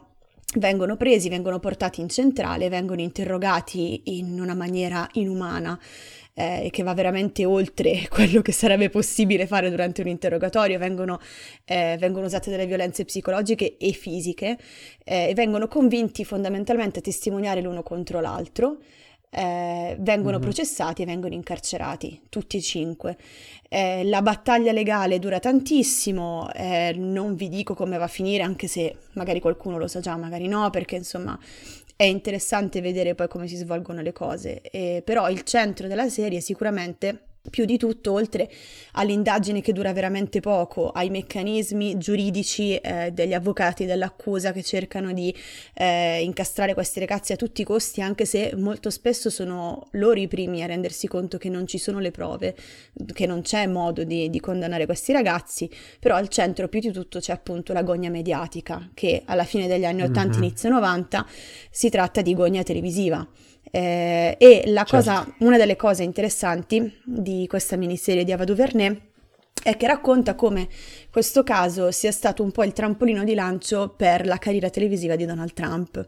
vengono 0.58 0.96
presi, 0.98 1.30
vengono 1.30 1.60
portati 1.60 2.02
in 2.02 2.10
centrale, 2.10 2.70
vengono 2.70 3.02
interrogati 3.02 4.02
in 4.06 4.40
una 4.40 4.54
maniera 4.54 5.08
inumana 5.14 5.80
eh, 6.36 6.70
che 6.72 6.84
va 6.84 6.94
veramente 6.94 7.46
oltre 7.46 8.08
quello 8.10 8.42
che 8.42 8.52
sarebbe 8.52 8.90
possibile 8.90 9.48
fare 9.48 9.70
durante 9.70 10.02
un 10.02 10.08
interrogatorio, 10.08 10.80
vengono, 10.80 11.20
eh, 11.66 11.96
vengono 12.00 12.26
usate 12.26 12.50
delle 12.50 12.66
violenze 12.66 13.06
psicologiche 13.06 13.78
e 13.78 13.92
fisiche 13.92 14.58
eh, 15.04 15.30
e 15.30 15.34
vengono 15.34 15.68
convinti 15.68 16.26
fondamentalmente 16.26 17.00
a 17.00 17.02
testimoniare 17.02 17.62
l'uno 17.62 17.84
contro 17.84 18.20
l'altro 18.20 18.78
eh, 19.34 19.96
vengono 20.00 20.38
mm-hmm. 20.38 20.42
processati 20.42 21.02
e 21.02 21.06
vengono 21.06 21.34
incarcerati, 21.34 22.22
tutti 22.30 22.58
e 22.58 22.62
cinque. 22.62 23.18
Eh, 23.70 24.04
la 24.04 24.22
battaglia 24.22 24.72
legale 24.72 25.20
dura 25.20 25.40
tantissimo, 25.40 26.52
eh, 26.54 26.94
non 26.96 27.36
vi 27.36 27.50
dico 27.50 27.74
come 27.74 27.98
va 27.98 28.06
a 28.06 28.08
finire, 28.08 28.44
anche 28.44 28.68
se 28.68 28.96
magari 29.14 29.40
qualcuno 29.40 29.78
lo 29.78 29.88
sa 29.88 30.00
già, 30.00 30.16
magari 30.16 30.48
no, 30.48 30.70
perché 30.70 30.96
insomma 30.96 31.38
è 31.96 32.04
interessante 32.04 32.82
vedere 32.82 33.16
poi 33.16 33.28
come 33.28 33.48
si 33.48 33.56
svolgono 33.56 34.02
le 34.02 34.14
cose. 34.14 34.62
però 35.04 35.30
il 35.30 35.44
centro 35.44 35.88
della 35.88 36.10
serie 36.10 36.42
sicuramente 36.42 37.33
più 37.50 37.66
di 37.66 37.78
tutto, 37.78 38.14
oltre 38.14 38.50
all'indagine 38.94 39.60
che 39.60 39.74
dura 39.74 39.92
veramente 39.92 40.40
poco, 40.40 40.92
ai 40.92 41.10
meccanismi 41.10 41.98
giuridici 41.98 42.76
eh, 42.78 43.12
degli 43.12 43.34
avvocati 43.34 43.86
dell'accusa 43.86 44.54
che 44.54 44.64
cercano 44.64 45.12
di 45.12 45.34
eh, 45.74 46.22
incastrare 46.24 46.74
questi 46.74 47.00
ragazzi 47.00 47.34
a 47.34 47.36
tutti 47.36 47.62
i 47.62 47.66
costi, 47.66 48.02
anche 48.02 48.26
se 48.26 48.54
molto 48.56 48.90
spesso 48.90 49.30
sono 49.30 49.88
loro 49.92 50.20
i 50.20 50.28
primi 50.28 50.64
a 50.64 50.68
rendersi 50.68 51.08
conto 51.08 51.38
che 51.38 51.50
non 51.50 51.68
ci 51.68 51.78
sono 51.78 52.00
le 52.00 52.12
prove, 52.12 52.56
che 53.14 53.26
non 53.26 53.42
c'è 53.42 53.68
modo 53.68 54.06
di, 54.06 54.30
di 54.30 54.40
condannare 54.40 54.86
questi 54.86 55.12
ragazzi, 55.12 55.70
però 56.00 56.16
al 56.16 56.30
centro 56.30 56.70
più 56.70 56.80
di 56.80 56.92
tutto 56.92 57.20
c'è 57.20 57.34
appunto 57.34 57.74
la 57.74 57.84
gogna 57.84 58.10
mediatica, 58.10 58.90
che 58.94 59.24
alla 59.26 59.44
fine 59.44 59.68
degli 59.68 59.86
anni 59.86 60.04
80, 60.04 60.22
mm-hmm. 60.22 60.44
inizio 60.44 60.70
90, 60.70 61.26
si 61.70 61.90
tratta 61.90 62.22
di 62.22 62.34
gogna 62.34 62.64
televisiva. 62.64 63.28
Eh, 63.76 64.36
e 64.38 64.64
la 64.68 64.84
certo. 64.84 64.96
cosa, 64.98 65.36
una 65.40 65.58
delle 65.58 65.76
cose 65.76 66.04
interessanti 66.04 67.02
di 67.04 67.48
questa 67.48 67.76
miniserie 67.76 68.24
di 68.24 68.32
Ava 68.32 68.44
DuVernay 68.44 69.13
è 69.62 69.78
che 69.78 69.88
racconta 69.88 70.36
come 70.36 70.68
questo 71.10 71.44
caso 71.44 71.92
sia 71.92 72.12
stato 72.12 72.44
un 72.44 72.52
po' 72.52 72.64
il 72.64 72.74
trampolino 72.74 73.24
di 73.24 73.34
lancio 73.34 73.94
per 73.96 74.26
la 74.26 74.38
carriera 74.38 74.70
televisiva 74.70 75.16
di 75.16 75.26
Donald 75.26 75.54
Trump. 75.54 76.06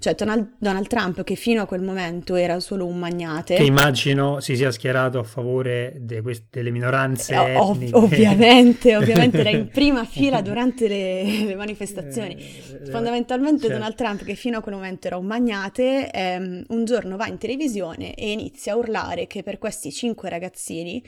Cioè 0.00 0.14
Donald, 0.14 0.52
Donald, 0.58 0.86
Trump, 0.86 1.22
che 1.24 1.34
fino 1.34 1.60
a 1.60 1.66
quel 1.66 1.82
momento 1.82 2.34
era 2.34 2.58
solo 2.58 2.86
un 2.86 2.98
magnate. 2.98 3.56
Che 3.56 3.62
immagino 3.62 4.40
si 4.40 4.56
sia 4.56 4.70
schierato 4.70 5.18
a 5.18 5.22
favore 5.22 5.94
de 5.98 6.22
queste, 6.22 6.46
delle 6.50 6.70
minoranze. 6.70 7.34
Eh, 7.34 7.56
ov- 7.56 7.90
ovviamente, 7.92 8.96
ovviamente 8.96 9.40
era 9.40 9.50
in 9.50 9.68
prima 9.68 10.06
fila 10.06 10.40
durante 10.40 10.88
le, 10.88 11.44
le 11.44 11.54
manifestazioni. 11.54 12.34
Eh, 12.34 12.90
Fondamentalmente 12.90 13.66
certo. 13.66 13.74
Donald 13.74 13.94
Trump, 13.94 14.24
che 14.24 14.34
fino 14.36 14.56
a 14.56 14.62
quel 14.62 14.74
momento 14.74 15.06
era 15.06 15.18
un 15.18 15.26
magnate, 15.26 16.10
ehm, 16.10 16.64
un 16.68 16.84
giorno 16.86 17.18
va 17.18 17.26
in 17.26 17.36
televisione 17.36 18.14
e 18.14 18.32
inizia 18.32 18.72
a 18.72 18.76
urlare 18.76 19.26
che 19.26 19.42
per 19.42 19.58
questi 19.58 19.92
cinque 19.92 20.30
ragazzini 20.30 21.02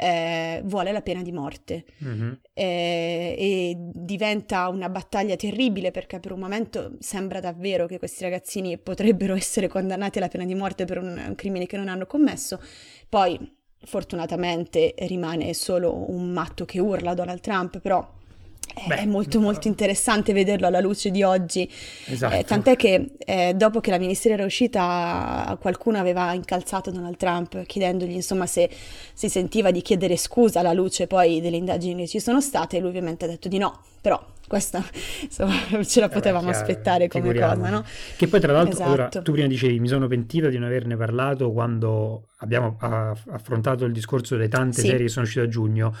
eh, 0.00 0.62
vuole 0.64 0.92
la 0.92 1.02
pena 1.02 1.22
di 1.22 1.30
morte 1.30 1.84
mm-hmm. 2.02 2.32
eh, 2.54 3.34
e 3.38 3.76
diventa 3.76 4.68
una 4.68 4.88
battaglia 4.88 5.36
terribile 5.36 5.90
perché 5.90 6.20
per 6.20 6.32
un 6.32 6.40
momento 6.40 6.92
sembra 7.00 7.38
davvero 7.40 7.86
che 7.86 7.98
questi 7.98 8.22
ragazzini 8.24 8.78
potrebbero 8.78 9.34
essere 9.34 9.68
condannati 9.68 10.18
alla 10.18 10.28
pena 10.28 10.46
di 10.46 10.54
morte 10.54 10.86
per 10.86 10.98
un, 10.98 11.22
un 11.28 11.34
crimine 11.34 11.66
che 11.66 11.76
non 11.76 11.88
hanno 11.88 12.06
commesso. 12.06 12.60
Poi 13.08 13.58
fortunatamente 13.82 14.94
rimane 15.00 15.52
solo 15.52 16.10
un 16.10 16.30
matto 16.30 16.64
che 16.64 16.80
urla 16.80 17.14
Donald 17.14 17.40
Trump, 17.40 17.80
però 17.80 18.18
Beh, 18.86 18.96
è 18.96 19.06
molto 19.06 19.40
molto 19.40 19.68
interessante 19.68 20.32
vederlo 20.32 20.66
alla 20.66 20.80
luce 20.80 21.10
di 21.10 21.22
oggi, 21.22 21.68
esatto. 22.06 22.34
eh, 22.34 22.44
tant'è 22.44 22.76
che 22.76 23.12
eh, 23.18 23.52
dopo 23.54 23.80
che 23.80 23.90
la 23.90 23.98
ministra 23.98 24.32
era 24.32 24.44
uscita 24.44 25.56
qualcuno 25.60 25.98
aveva 25.98 26.32
incalzato 26.32 26.90
Donald 26.90 27.16
Trump 27.16 27.64
chiedendogli 27.66 28.12
insomma 28.12 28.46
se 28.46 28.70
si 29.12 29.28
sentiva 29.28 29.70
di 29.70 29.82
chiedere 29.82 30.16
scusa 30.16 30.60
alla 30.60 30.72
luce 30.72 31.06
poi 31.06 31.40
delle 31.40 31.56
indagini 31.56 32.02
che 32.02 32.08
ci 32.08 32.20
sono 32.20 32.40
state 32.40 32.76
e 32.76 32.80
lui 32.80 32.88
ovviamente 32.88 33.24
ha 33.24 33.28
detto 33.28 33.48
di 33.48 33.58
no, 33.58 33.82
però 34.00 34.24
questa 34.50 34.82
insomma, 35.22 35.54
ce 35.84 36.00
la 36.00 36.06
eh 36.06 36.08
potevamo 36.08 36.48
eh, 36.48 36.52
aspettare 36.52 37.06
come 37.06 37.32
cosa, 37.32 37.54
no? 37.54 37.84
Che 38.16 38.26
poi 38.26 38.40
tra 38.40 38.52
l'altro, 38.52 38.72
esatto. 38.72 38.90
ora, 38.90 39.08
tu 39.08 39.32
prima 39.32 39.46
dicevi, 39.46 39.78
mi 39.78 39.86
sono 39.86 40.08
pentita 40.08 40.48
di 40.48 40.58
non 40.58 40.66
averne 40.66 40.96
parlato 40.96 41.52
quando 41.52 42.26
abbiamo 42.38 42.76
affrontato 42.80 43.84
il 43.84 43.92
discorso 43.92 44.34
delle 44.34 44.48
tante 44.48 44.80
sì. 44.80 44.88
serie 44.88 45.02
che 45.02 45.08
sono 45.08 45.24
uscite 45.24 45.44
a 45.44 45.48
giugno. 45.48 45.94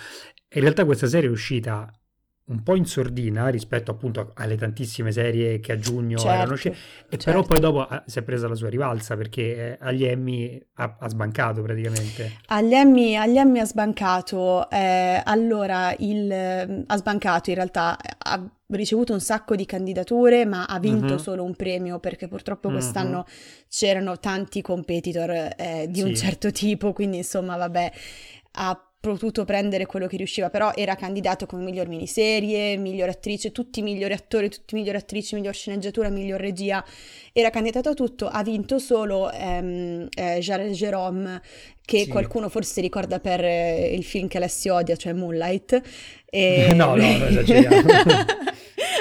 In 0.52 0.62
realtà 0.62 0.84
questa 0.84 1.06
serie 1.06 1.28
è 1.28 1.32
uscita 1.32 1.88
un 2.50 2.62
po' 2.62 2.74
in 2.74 2.84
sordina 2.84 3.48
rispetto 3.48 3.92
appunto 3.92 4.32
alle 4.34 4.56
tantissime 4.56 5.12
serie 5.12 5.60
che 5.60 5.72
a 5.72 5.78
giugno 5.78 6.18
certo, 6.18 6.34
erano 6.34 6.52
uscite, 6.52 6.76
e 7.08 7.16
certo. 7.16 7.24
però 7.24 7.42
poi 7.42 7.60
dopo 7.60 7.88
si 8.06 8.18
è 8.18 8.22
presa 8.22 8.48
la 8.48 8.56
sua 8.56 8.68
rivalsa 8.68 9.16
perché 9.16 9.54
eh, 9.56 9.78
agli 9.80 10.04
Emmy 10.04 10.60
ha, 10.74 10.96
ha 10.98 11.08
sbancato 11.08 11.62
praticamente. 11.62 12.38
Agli 12.46 12.74
Emmy, 12.74 13.14
agli 13.14 13.38
Emmy 13.38 13.60
ha 13.60 13.64
sbancato, 13.64 14.68
eh, 14.68 15.22
allora 15.24 15.94
il, 15.98 16.84
ha 16.86 16.96
sbancato 16.96 17.50
in 17.50 17.56
realtà, 17.56 17.96
ha 18.18 18.50
ricevuto 18.66 19.12
un 19.12 19.20
sacco 19.20 19.56
di 19.56 19.66
candidature 19.66 20.44
ma 20.44 20.66
ha 20.66 20.78
vinto 20.78 21.14
uh-huh. 21.14 21.18
solo 21.18 21.44
un 21.44 21.54
premio 21.54 21.98
perché 21.98 22.28
purtroppo 22.28 22.68
mhm. 22.68 22.74
quest'anno 22.74 23.18
uh-huh. 23.18 23.24
c'erano 23.68 24.18
tanti 24.18 24.60
competitor 24.60 25.30
eh, 25.56 25.86
di 25.88 26.00
sì. 26.00 26.06
un 26.06 26.14
certo 26.14 26.50
tipo, 26.50 26.92
quindi 26.92 27.18
insomma 27.18 27.56
vabbè 27.56 27.92
ha 28.52 28.89
potuto 29.00 29.46
prendere 29.46 29.86
quello 29.86 30.06
che 30.06 30.18
riusciva, 30.18 30.50
però 30.50 30.72
era 30.74 30.94
candidato 30.94 31.46
come 31.46 31.64
miglior 31.64 31.88
miniserie, 31.88 32.76
miglior 32.76 33.08
attrice, 33.08 33.50
tutti 33.50 33.80
i 33.80 33.82
migliori 33.82 34.12
attori, 34.12 34.50
tutti 34.50 34.74
i 34.74 34.78
migliori 34.78 34.98
attrici, 34.98 35.34
miglior 35.34 35.54
sceneggiatura, 35.54 36.10
miglior 36.10 36.38
regia, 36.38 36.84
era 37.32 37.48
candidato 37.48 37.88
a 37.88 37.94
tutto, 37.94 38.28
ha 38.28 38.42
vinto 38.42 38.78
solo 38.78 39.30
ehm, 39.32 40.06
eh, 40.14 40.38
Jared 40.40 40.72
Jerome, 40.72 41.40
che 41.82 42.00
sì. 42.00 42.08
qualcuno 42.08 42.50
forse 42.50 42.82
ricorda 42.82 43.20
per 43.20 43.42
eh, 43.42 43.94
il 43.94 44.04
film 44.04 44.28
che 44.28 44.36
Alessio 44.36 44.74
odia, 44.74 44.96
cioè 44.96 45.14
Moonlight. 45.14 45.80
E... 46.26 46.72
no, 46.76 46.94
no, 46.94 46.96
non 46.96 47.26
esageriamo. 47.26 47.82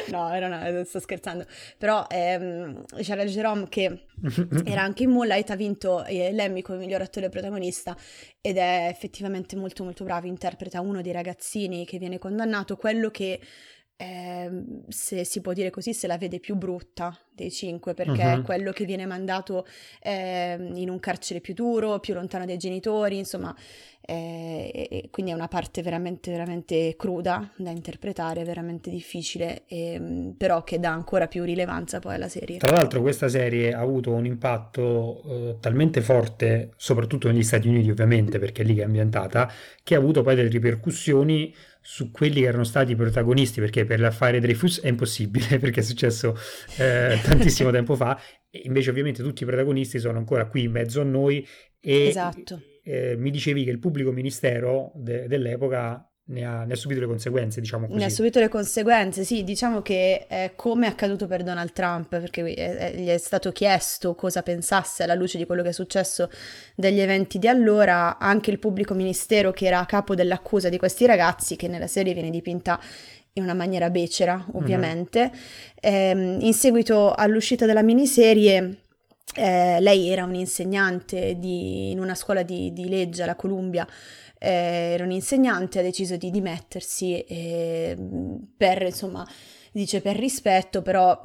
no, 0.16 0.34
era 0.34 0.48
una, 0.48 0.84
sto 0.84 1.00
scherzando. 1.00 1.46
Però 1.78 2.06
ehm, 2.10 2.86
c'era 3.02 3.26
Jerome 3.26 3.68
che 3.70 4.06
era 4.66 4.82
anche 4.82 5.04
in 5.04 5.12
Moonlight, 5.12 5.50
ha 5.50 5.56
vinto 5.56 6.04
eh, 6.06 6.32
l'Emmy 6.32 6.62
come 6.62 6.80
miglior 6.80 7.02
attore 7.02 7.30
protagonista 7.30 7.96
ed 8.42 8.58
è 8.58 8.88
effettivamente 8.90 9.56
molto 9.56 9.84
molto 9.84 10.04
bravo, 10.04 10.28
interpreta 10.28 10.82
uno 10.82 11.02
dei 11.02 11.12
ragazzini 11.12 11.86
che 11.86 11.98
viene 11.98 12.18
condannato, 12.18 12.76
quello 12.76 13.10
che 13.10 13.40
eh, 14.02 14.50
se 14.88 15.26
si 15.26 15.42
può 15.42 15.52
dire 15.52 15.70
così, 15.70 15.94
se 15.94 16.08
la 16.08 16.18
vede 16.18 16.40
più 16.40 16.56
brutta 16.56 17.14
dei 17.34 17.52
cinque, 17.52 17.94
perché 17.94 18.24
uh-huh. 18.24 18.40
è 18.40 18.42
quello 18.44 18.72
che 18.72 18.86
viene 18.86 19.06
mandato 19.06 19.66
eh, 20.02 20.58
in 20.74 20.90
un 20.90 21.00
carcere 21.02 21.42
più 21.42 21.54
duro, 21.54 22.00
più 22.00 22.14
lontano 22.14 22.46
dai 22.46 22.56
genitori, 22.56 23.18
insomma, 23.18 23.54
eh, 24.02 25.10
quindi 25.12 25.34
è 25.34 25.36
una 25.36 25.50
parte 25.50 25.82
veramente, 25.82 26.32
veramente 26.32 26.96
cruda 26.96 27.52
da 27.58 27.72
interpretare, 27.72 28.46
veramente 28.46 28.90
difficile, 28.90 29.64
e, 29.68 30.34
però 30.38 30.64
che 30.64 30.80
dà 30.80 30.92
ancora 30.92 31.28
più 31.28 31.44
rilevanza 31.44 32.00
poi 32.00 32.16
alla 32.16 32.30
serie. 32.30 32.58
Tra 32.58 32.72
l'altro 32.72 33.02
questa 33.02 33.28
serie 33.28 33.74
ha 33.74 33.82
avuto 33.82 34.12
un 34.14 34.26
impatto 34.26 35.24
eh, 35.26 35.58
talmente 35.60 36.00
forte, 36.00 36.72
soprattutto 36.78 37.30
negli 37.30 37.44
Stati 37.44 37.68
Uniti 37.68 37.90
ovviamente, 37.90 38.40
perché 38.40 38.62
è 38.62 38.66
lì 38.66 38.76
che 38.76 38.82
è 38.82 38.86
ambientata, 38.86 39.52
che 39.84 39.96
ha 39.96 39.98
avuto 39.98 40.22
poi 40.22 40.36
delle 40.36 40.48
ripercussioni 40.48 41.54
su 41.82 42.12
quelli 42.12 42.42
che 42.42 42.48
erano 42.48 42.64
stati 42.64 42.92
i 42.92 42.96
protagonisti, 42.96 43.60
perché 43.60 43.86
per 43.86 44.00
l'affare 44.00 44.40
Dreyfus 44.40 44.82
è 44.82 44.88
impossibile, 44.88 45.58
perché 45.60 45.80
è 45.80 45.84
successo 45.84 46.36
eh, 46.78 47.20
tantissimo 47.24 47.72
tempo 47.72 47.96
fa, 47.96 48.20
e 48.50 48.62
invece 48.66 48.90
ovviamente 48.90 49.24
tutti 49.24 49.44
i 49.44 49.46
protagonisti 49.46 50.00
sono 50.00 50.18
ancora 50.18 50.48
qui 50.48 50.64
in 50.64 50.72
mezzo 50.72 51.02
a 51.02 51.06
noi 51.06 51.46
e 51.80 52.08
esatto. 52.08 52.62
eh, 52.84 53.16
mi 53.16 53.32
dicevi 53.32 53.64
che 53.64 53.72
il 53.72 53.80
pubblico 53.80 54.12
ministero 54.12 54.92
de- 54.96 55.28
dell'epoca 55.28 56.09
ne 56.30 56.46
ha, 56.46 56.64
ne 56.64 56.74
ha, 56.74 56.76
subito 56.76 57.00
le 57.00 57.08
conseguenze, 57.08 57.60
diciamo 57.60 57.88
così. 57.88 57.98
Ne 57.98 58.06
ha 58.06 58.10
subito 58.10 58.40
le 58.40 58.50
conseguenze, 58.50 59.24
sì, 59.24 59.44
diciamo 59.44 59.82
che 59.82 60.26
è 60.28 60.54
come 60.56 60.86
è 60.86 60.90
accaduto 60.90 61.28
per 61.28 61.44
Donald 61.44 61.72
Trump, 61.74 62.08
perché 62.08 62.54
è, 62.54 62.94
gli 62.96 63.08
è 63.08 63.18
stato 63.18 63.52
chiesto 63.52 64.14
cosa 64.14 64.44
pensasse 64.44 65.04
alla 65.04 65.16
luce 65.16 65.38
di 65.38 65.46
quello 65.46 65.64
che 65.64 65.70
è 65.70 65.74
successo 65.74 66.30
degli 66.76 67.00
eventi 67.00 67.40
di 67.40 67.48
allora, 67.48 68.18
anche 68.20 68.52
il 68.52 68.60
pubblico 68.60 68.94
ministero 68.94 69.52
che 69.52 69.66
era 69.66 69.80
a 69.80 69.86
capo 69.86 70.14
dell'accusa 70.14 70.70
di 70.70 70.78
questi 70.78 71.06
ragazzi, 71.06 71.56
che 71.56 71.68
nella 71.68 71.88
serie 71.88 72.14
viene 72.14 72.30
dipinta 72.30 72.80
in 73.34 73.44
una 73.44 73.56
maniera 73.56 73.90
becera, 73.90 74.46
ovviamente. 74.54 75.32
Mm-hmm. 75.32 76.40
Eh, 76.42 76.46
in 76.46 76.54
seguito 76.54 77.14
all'uscita 77.14 77.66
della 77.66 77.84
miniserie... 77.84 78.84
Eh, 79.36 79.80
lei 79.80 80.10
era 80.10 80.24
un'insegnante 80.24 81.38
di, 81.38 81.92
in 81.92 82.00
una 82.00 82.16
scuola 82.16 82.42
di, 82.42 82.74
di 82.74 82.90
legge 82.90 83.24
alla 83.24 83.36
Columbia 83.36 83.88
eh, 84.40 84.94
era 84.94 85.04
un 85.04 85.12
insegnante, 85.12 85.80
ha 85.80 85.84
deciso 85.84 86.16
di 86.16 86.32
dimettersi 86.32 87.20
eh, 87.20 87.96
per, 88.58 88.82
insomma, 88.84 89.28
dice 89.72 90.02
per 90.02 90.16
rispetto, 90.16 90.82
però 90.82 91.20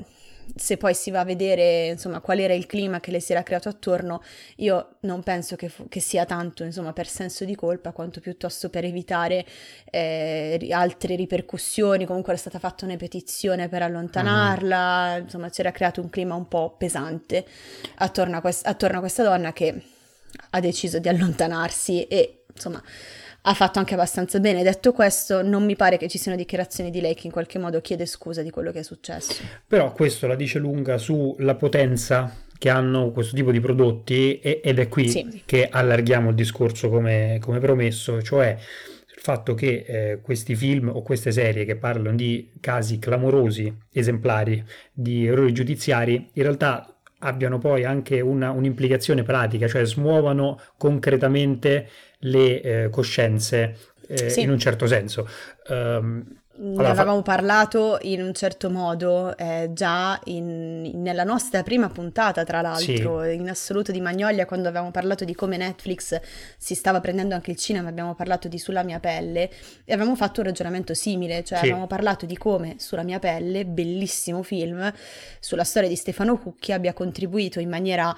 se 0.57 0.77
poi 0.77 0.95
si 0.95 1.11
va 1.11 1.21
a 1.21 1.25
vedere 1.25 1.89
insomma 1.89 2.21
qual 2.21 2.39
era 2.39 2.55
il 2.55 2.67
clima 2.67 3.01
che 3.01 3.11
le 3.11 3.21
si 3.21 3.33
era 3.33 3.43
creato 3.43 3.69
attorno, 3.69 4.23
io 4.57 4.97
non 5.01 5.23
penso 5.23 5.57
che, 5.57 5.69
fu- 5.69 5.89
che 5.89 6.01
sia 6.01 6.25
tanto 6.25 6.65
insomma 6.65 6.93
per 6.93 7.07
senso 7.07 7.45
di 7.45 7.55
colpa 7.55 7.93
quanto 7.93 8.21
piuttosto 8.21 8.71
per 8.71 8.85
evitare 8.85 9.45
eh, 9.91 10.69
altre 10.71 11.17
ripercussioni. 11.17 12.07
Comunque 12.07 12.33
era 12.33 12.41
stata 12.41 12.59
fatta 12.59 12.85
una 12.85 12.97
petizione 12.97 13.69
per 13.69 13.83
allontanarla, 13.83 15.15
uh-huh. 15.15 15.23
insomma 15.23 15.49
si 15.51 15.61
era 15.61 15.71
creato 15.73 16.01
un 16.01 16.11
clima 16.11 16.35
un 16.35 16.49
po' 16.49 16.75
pesante 16.77 17.45
attorno 17.97 18.37
a, 18.37 18.41
quest- 18.41 18.67
attorno 18.67 18.99
a 18.99 19.01
questa 19.01 19.23
donna 19.23 19.53
che 19.53 19.83
ha 20.51 20.61
deciso 20.61 20.99
di 20.99 21.09
allontanarsi 21.09 22.05
e 22.05 22.45
insomma, 22.53 22.83
ha 23.47 23.55
fatto 23.55 23.79
anche 23.79 23.95
abbastanza 23.95 24.41
bene. 24.41 24.63
Detto 24.63 24.93
questo, 24.93 25.43
non 25.43 25.65
mi 25.65 25.77
pare 25.77 25.99
che 25.99 26.09
ci 26.09 26.19
siano 26.19 26.37
dichiarazioni 26.37 26.91
di 26.91 27.01
lei 27.01 27.15
che 27.15 27.27
in 27.27 27.33
qualche 27.33 27.59
modo 27.59 27.81
chiede 27.81 28.07
scusa 28.07 28.43
di 28.43 28.51
quello 28.51 28.73
che 28.73 28.81
è 28.81 28.83
successo. 28.83 29.43
Però 29.67 29.93
questo 29.93 30.27
la 30.27 30.35
dice 30.35 30.59
lunga 30.59 30.97
sulla 30.97 31.55
potenza 31.55 32.43
che 32.57 32.71
hanno 32.71 33.11
questo 33.11 33.35
tipo 33.35 33.51
di 33.51 33.61
prodotti 33.61 34.39
ed 34.39 34.79
è 34.79 34.89
qui 34.89 35.09
sì. 35.09 35.43
che 35.45 35.69
allarghiamo 35.71 36.31
il 36.31 36.35
discorso 36.35 36.89
come, 36.89 37.39
come 37.41 37.59
promesso, 37.59 38.23
cioè 38.23 38.57
il 38.59 39.21
fatto 39.21 39.53
che 39.53 39.85
eh, 39.87 40.21
questi 40.23 40.55
film 40.55 40.89
o 40.89 41.03
queste 41.03 41.31
serie 41.31 41.67
che 41.67 41.77
parlano 41.77 42.17
di 42.17 42.51
casi 42.61 42.99
clamorosi, 42.99 43.75
esemplari 43.93 44.65
di 44.91 45.27
errori 45.27 45.53
giudiziari, 45.53 46.31
in 46.33 46.43
realtà 46.43 46.95
abbiano 47.19 47.59
poi 47.59 47.85
anche 47.85 48.21
una, 48.21 48.51
un'implicazione 48.51 49.23
pratica, 49.23 49.67
cioè 49.67 49.85
smuovano 49.85 50.59
concretamente 50.77 51.89
le 52.25 52.61
eh, 52.61 52.89
coscienze 52.91 53.77
eh, 54.07 54.31
sì. 54.31 54.43
in 54.43 54.51
un 54.51 54.59
certo 54.59 54.87
senso. 54.87 55.29
Um, 55.69 56.43
ne 56.57 56.75
allora, 56.75 56.91
avevamo 56.91 57.17
fa... 57.17 57.35
parlato 57.35 57.99
in 58.03 58.23
un 58.23 58.33
certo 58.33 58.71
modo 58.71 59.37
eh, 59.37 59.71
già 59.73 60.21
in, 60.27 60.89
nella 61.03 61.25
nostra 61.25 61.65
prima 61.65 61.89
puntata, 61.89 62.45
tra 62.45 62.61
l'altro, 62.61 63.25
sì. 63.25 63.35
in 63.35 63.49
assoluto 63.49 63.91
di 63.91 64.01
Magnolia, 64.01 64.47
quando 64.47 64.69
avevamo 64.69 64.93
parlato 64.93 65.25
di 65.25 65.35
come 65.35 65.57
Netflix 65.57 66.21
si 66.57 66.77
stava 66.77 67.01
prendendo 67.01 67.35
anche 67.35 67.51
il 67.51 67.57
cinema, 67.57 67.89
abbiamo 67.89 68.15
parlato 68.15 68.47
di 68.47 68.59
Sulla 68.59 68.85
mia 68.85 69.01
pelle 69.01 69.51
e 69.85 69.93
avevamo 69.93 70.15
fatto 70.15 70.41
un 70.41 70.47
ragionamento 70.47 70.95
simile, 70.95 71.43
cioè 71.43 71.59
sì. 71.59 71.65
avevamo 71.65 71.89
parlato 71.89 72.25
di 72.25 72.37
come 72.37 72.77
Sulla 72.79 73.03
mia 73.03 73.19
pelle, 73.19 73.65
bellissimo 73.67 74.45
film, 74.45 74.93
sulla 75.41 75.65
storia 75.65 75.89
di 75.89 75.97
Stefano 75.97 76.39
Cucchi 76.39 76.71
abbia 76.71 76.93
contribuito 76.93 77.59
in 77.59 77.69
maniera 77.69 78.15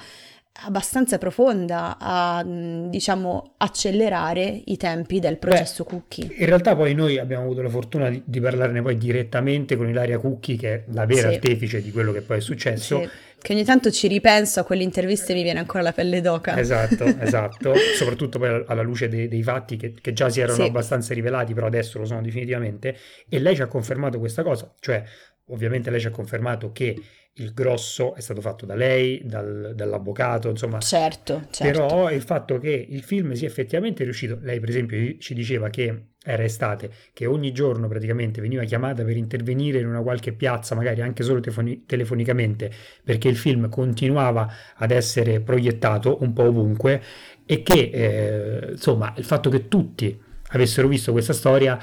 abbastanza 0.65 1.19
profonda 1.19 1.97
a 1.99 2.45
diciamo 2.45 3.55
accelerare 3.59 4.63
i 4.65 4.77
tempi 4.77 5.19
del 5.19 5.39
processo 5.39 5.85
Beh, 5.85 5.91
Cookie. 5.91 6.35
In 6.39 6.47
realtà 6.47 6.75
poi 6.75 6.95
noi 6.95 7.19
abbiamo 7.19 7.45
avuto 7.45 7.63
la 7.63 7.69
fortuna 7.69 8.09
di, 8.09 8.23
di, 8.25 8.41
parlarne 8.41 8.83
poi 8.83 8.97
direttamente 8.97 9.77
con 9.77 9.89
Ilaria 9.89 10.19
Cucchi 10.19 10.57
che 10.57 10.75
è 10.75 10.85
la 10.93 11.05
vera 11.07 11.29
sì. 11.29 11.35
artefice 11.35 11.83
di 11.83 11.91
quello 11.91 12.13
che 12.13 12.23
poi 12.23 12.39
è 12.39 12.41
successo. 12.41 13.01
Sì. 13.01 13.09
Che 13.39 13.53
ogni 13.53 13.65
tanto 13.65 13.91
ci 13.91 14.09
ripenso 14.09 14.61
a 14.61 14.65
quelle 14.65 14.83
interviste 14.83 15.33
e 15.33 15.35
mi 15.37 15.43
viene 15.43 15.59
ancora 15.59 15.83
la 15.83 15.93
pelle 15.93 16.21
d'oca. 16.21 16.59
Esatto, 16.59 17.05
esatto. 17.21 17.75
Soprattutto 17.95 18.39
poi 18.39 18.65
alla 18.67 18.83
luce 18.83 19.09
dei, 19.09 19.29
dei 19.29 19.43
fatti 19.43 19.77
che, 19.77 19.95
che, 20.01 20.13
già 20.13 20.29
si 20.29 20.41
erano 20.41 20.63
sì. 20.63 20.63
abbastanza 20.63 21.15
rivelati, 21.15 21.55
però 21.55 21.67
adesso 21.67 21.99
lo 21.99 22.07
sono 22.07 22.23
definitivamente. 22.23 22.97
E 23.29 23.39
lei 23.39 23.55
ci 23.55 23.63
ha 23.63 23.67
confermato 23.67 24.19
questa 24.19 24.43
cosa, 24.43 24.73
cioè 24.81 25.05
ovviamente 25.49 25.91
lei 25.91 26.01
ci 26.01 26.09
ha 26.09 26.11
confermato 26.11 26.73
che 26.73 27.01
il 27.39 27.53
grosso 27.53 28.15
è 28.15 28.21
stato 28.21 28.41
fatto 28.41 28.65
da 28.65 28.75
lei, 28.75 29.21
dal, 29.25 29.73
dall'avvocato, 29.75 30.49
insomma. 30.49 30.79
Certo, 30.81 31.47
certo. 31.51 31.87
Però 31.87 32.11
il 32.11 32.23
fatto 32.23 32.59
che 32.59 32.87
il 32.89 33.03
film 33.03 33.33
sia 33.33 33.47
effettivamente 33.47 34.05
riuscito, 34.05 34.39
lei 34.41 34.59
per 34.59 34.71
esempio 34.71 35.17
ci 35.19 35.35
diceva 35.35 35.69
che 35.69 36.05
era 36.25 36.43
estate, 36.43 36.91
che 37.13 37.27
ogni 37.27 37.53
giorno 37.53 37.89
praticamente 37.89 38.41
veniva 38.41 38.65
chiamata 38.65 39.05
per 39.05 39.17
intervenire 39.17 39.79
in 39.81 39.87
una 39.87 40.01
qualche 40.01 40.33
piazza, 40.33 40.75
magari 40.75 41.03
anche 41.03 41.23
solo 41.23 41.41
telefoni- 41.41 41.85
telefonicamente, 41.85 42.71
perché 43.05 43.29
il 43.29 43.37
film 43.37 43.69
continuava 43.69 44.51
ad 44.75 44.91
essere 44.91 45.41
proiettato 45.41 46.23
un 46.23 46.33
po' 46.33 46.45
ovunque 46.45 47.03
e 47.45 47.63
che, 47.63 47.91
eh, 47.93 48.71
insomma, 48.71 49.13
il 49.17 49.25
fatto 49.25 49.51
che 49.51 49.69
tutti 49.69 50.19
avessero 50.49 50.89
visto 50.89 51.13
questa 51.13 51.35
storia 51.35 51.79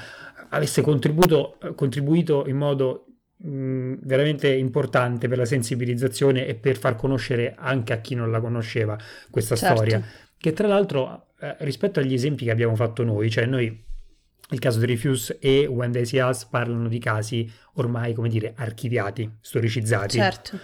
avesse 0.48 0.82
contribuito 0.82 2.44
in 2.46 2.56
modo 2.56 3.06
veramente 3.46 4.48
importante 4.48 5.28
per 5.28 5.36
la 5.36 5.44
sensibilizzazione 5.44 6.46
e 6.46 6.54
per 6.54 6.78
far 6.78 6.96
conoscere 6.96 7.54
anche 7.58 7.92
a 7.92 7.98
chi 7.98 8.14
non 8.14 8.30
la 8.30 8.40
conosceva 8.40 8.98
questa 9.30 9.54
certo. 9.54 9.74
storia. 9.74 10.02
Che 10.36 10.52
tra 10.52 10.66
l'altro, 10.66 11.28
eh, 11.40 11.56
rispetto 11.60 12.00
agli 12.00 12.14
esempi 12.14 12.44
che 12.44 12.50
abbiamo 12.50 12.74
fatto 12.74 13.04
noi, 13.04 13.30
cioè 13.30 13.44
noi 13.44 13.84
il 14.50 14.58
caso 14.58 14.78
Dreyfus 14.78 15.36
e 15.40 15.66
When 15.66 15.92
They 15.92 16.06
See 16.06 16.20
Us 16.20 16.44
parlano 16.46 16.88
di 16.88 16.98
casi 16.98 17.50
ormai, 17.74 18.14
come 18.14 18.28
dire, 18.28 18.54
archiviati, 18.56 19.30
storicizzati. 19.40 20.16
Certo. 20.16 20.58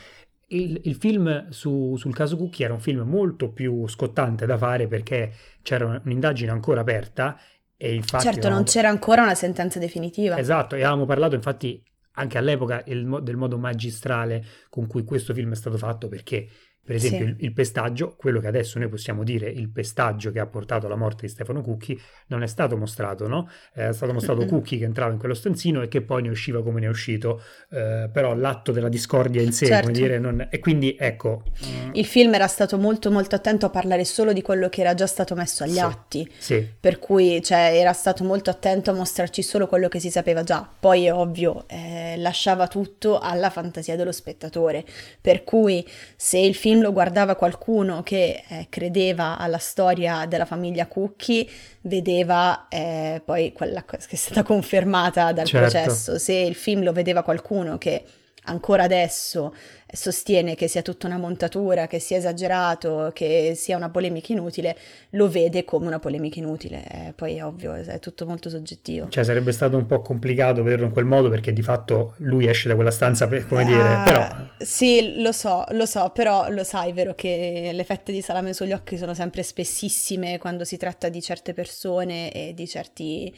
Il, 0.49 0.81
il 0.85 0.95
film 0.97 1.49
su, 1.51 1.97
sul 1.97 2.14
caso 2.14 2.37
Cucchi 2.37 2.62
era 2.62 2.73
un 2.73 2.81
film 2.81 3.01
molto 3.03 3.51
più 3.51 3.87
scottante 3.88 4.47
da 4.47 4.57
fare 4.57 4.88
perché 4.88 5.33
c'era 5.62 6.01
un'indagine 6.03 6.51
ancora 6.51 6.81
aperta 6.81 7.38
e 7.77 7.95
infatti... 7.95 8.25
Certo, 8.25 8.38
avevamo... 8.40 8.57
non 8.57 8.64
c'era 8.64 8.88
ancora 8.88 9.23
una 9.23 9.35
sentenza 9.35 9.79
definitiva. 9.79 10.38
Esatto, 10.38 10.75
e 10.75 10.79
avevamo 10.79 11.05
parlato 11.07 11.35
infatti 11.35 11.83
anche 12.12 12.38
all'epoca 12.38 12.83
il, 12.87 13.20
del 13.23 13.37
modo 13.37 13.59
magistrale 13.59 14.44
con 14.68 14.87
cui 14.87 15.05
questo 15.05 15.35
film 15.35 15.53
è 15.53 15.57
stato 15.57 15.77
fatto 15.77 16.09
perché 16.09 16.49
per 16.85 16.97
esempio 16.97 17.27
sì. 17.27 17.33
il, 17.33 17.37
il, 17.38 17.53
pestaggio, 17.53 18.14
quello 18.16 18.40
che 18.40 18.47
adesso 18.47 18.79
noi 18.79 18.88
possiamo 18.88 19.23
dire 19.23 19.49
il 19.49 19.69
pestaggio 19.69 20.33
che 20.33 20.40
ha 20.40 20.47
portato 20.47 20.87
alla 20.87 20.97
morte 20.97 21.27
di 21.27 21.29
Stefano 21.29 21.61
Cucchi, 21.61 22.01
non 22.29 22.43
è 22.43 22.47
stato 22.47 22.77
mostrato, 22.77 23.29
no? 23.29 23.49
È 23.73 23.93
stato 23.93 24.12
mostrato 24.12 24.40
mm-hmm. 24.40 24.49
Cucchi 24.49 24.79
che 24.79 24.85
entrava 24.85 25.12
in 25.12 25.19
quello 25.19 25.35
stanzino 25.35 25.83
e 25.83 25.88
che 25.88 26.01
poi 26.01 26.23
ne 26.23 26.31
usciva 26.31 26.62
come 26.62 26.81
ne 26.81 26.87
è 26.87 26.88
uscito, 26.88 27.43
eh, 27.71 28.09
però 28.12 28.35
l'atto 28.35 28.73
della 28.73 28.88
discordia 28.88 29.43
in 29.43 29.53
sé, 29.53 29.66
certo. 29.66 29.88
come 29.88 29.99
dire, 29.99 30.19
non... 30.19 30.49
e 30.51 30.59
quindi 30.59 30.97
ecco... 30.99 31.45
Mm. 31.64 31.90
Il 31.93 32.07
film 32.07 32.35
era 32.35 32.47
stato 32.47 32.79
molto 32.79 33.11
molto 33.11 33.37
attento 33.37 33.66
a 33.66 33.71
parlare 33.71 34.05
solo 34.05 34.33
di 34.33 34.43
quello 34.43 34.69
che 34.69 34.81
era 34.81 34.95
già 34.95 35.07
stato 35.07 35.35
messo 35.35 35.62
agli 35.62 35.75
sì. 35.75 35.81
atti, 35.81 36.33
sì. 36.38 36.66
per 36.81 36.99
cui 36.99 37.43
cioè, 37.43 37.73
era 37.75 37.93
stato 37.93 38.25
molto 38.25 38.51
attento 38.51 38.90
a 38.90 38.95
mostrarci 38.95 39.43
solo 39.43 39.66
quello 39.66 39.88
che 39.88 40.01
si 40.01 40.11
sapeva 40.11 40.43
già, 40.43 40.69
poi 40.81 41.05
è 41.05 41.12
ovvio, 41.12 41.64
eh, 41.69 42.14
lasciava 42.16 42.66
tutto 42.66 43.19
alla 43.19 43.51
fantasia 43.51 43.97
dello 43.97 44.12
spettatore, 44.12 44.85
per 45.21 45.45
cui 45.45 45.87
se 46.16 46.38
il 46.38 46.55
film 46.55 46.69
lo 46.78 46.92
guardava 46.92 47.35
qualcuno 47.35 48.02
che 48.04 48.44
eh, 48.46 48.66
credeva 48.68 49.37
alla 49.37 49.59
storia 49.59 50.26
della 50.26 50.44
famiglia 50.44 50.87
Cucchi 50.87 51.50
vedeva 51.83 52.68
eh, 52.68 53.20
poi 53.24 53.52
quella 53.52 53.85
che 53.85 53.96
è 53.96 54.14
stata 54.14 54.42
confermata 54.44 55.33
dal 55.33 55.46
certo. 55.46 55.70
processo. 55.70 56.18
Se 56.18 56.35
il 56.35 56.54
film 56.54 56.85
lo 56.85 56.92
vedeva 56.92 57.22
qualcuno 57.22 57.78
che 57.78 58.04
ancora 58.44 58.85
adesso 58.85 59.55
sostiene 59.92 60.55
che 60.55 60.68
sia 60.68 60.83
tutta 60.83 61.07
una 61.07 61.18
montatura, 61.18 61.87
che 61.87 61.98
sia 61.98 62.16
esagerato, 62.16 63.11
che 63.12 63.55
sia 63.57 63.76
una 63.76 63.90
polemica 63.90 64.33
inutile, 64.33 64.76
lo 65.11 65.29
vede 65.29 65.64
come 65.64 65.87
una 65.87 65.98
polemica 65.98 66.38
inutile. 66.38 66.85
Eh, 66.88 67.12
poi 67.14 67.37
è 67.37 67.44
ovvio, 67.44 67.74
è 67.74 67.98
tutto 67.98 68.26
molto 68.26 68.48
soggettivo. 68.48 69.09
Cioè 69.09 69.24
sarebbe 69.24 69.53
stato 69.53 69.76
un 69.76 69.87
po' 69.87 70.00
complicato 70.00 70.62
vederlo 70.62 70.87
in 70.87 70.92
quel 70.92 71.05
modo 71.05 71.29
perché 71.29 71.53
di 71.53 71.62
fatto 71.62 72.14
lui 72.18 72.46
esce 72.46 72.68
da 72.68 72.74
quella 72.74 72.90
stanza, 72.90 73.26
per, 73.26 73.46
come 73.46 73.64
uh, 73.64 73.66
dire, 73.66 74.03
però... 74.05 74.29
Sì, 74.59 75.20
lo 75.20 75.33
so, 75.33 75.64
lo 75.70 75.87
so, 75.87 76.11
però 76.14 76.48
lo 76.50 76.64
sai, 76.64 76.92
vero 76.92 77.14
che 77.14 77.70
le 77.72 77.85
fette 77.85 78.12
di 78.12 78.22
salame 78.22 78.53
sugli 78.53 78.72
occhi 78.72 78.96
sono 78.96 79.14
sempre 79.14 79.42
spessissime 79.42 80.38
quando 80.38 80.64
si 80.64 80.76
tratta 80.76 81.09
di 81.09 81.20
certe 81.20 81.53
persone 81.53 82.31
e 82.33 82.55
di 82.55 82.68
certi 82.68 83.35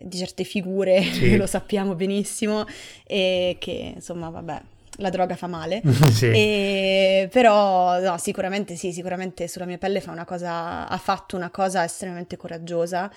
di 0.00 0.16
certe 0.16 0.44
figure, 0.44 1.02
sì. 1.12 1.36
lo 1.36 1.46
sappiamo 1.46 1.94
benissimo, 1.94 2.64
e 3.06 3.56
che 3.58 3.92
insomma, 3.94 4.30
vabbè, 4.30 4.60
la 4.96 5.10
droga 5.10 5.36
fa 5.36 5.46
male. 5.46 5.82
sì. 6.12 6.26
e, 6.26 7.28
però 7.30 8.00
no, 8.00 8.18
sicuramente 8.18 8.76
sì, 8.76 8.92
sicuramente 8.92 9.48
sulla 9.48 9.66
mia 9.66 9.78
pelle 9.78 10.00
fa 10.00 10.10
una 10.10 10.24
cosa, 10.24 10.88
ha 10.88 10.98
fatto 10.98 11.36
una 11.36 11.50
cosa 11.50 11.84
estremamente 11.84 12.36
coraggiosa 12.36 13.10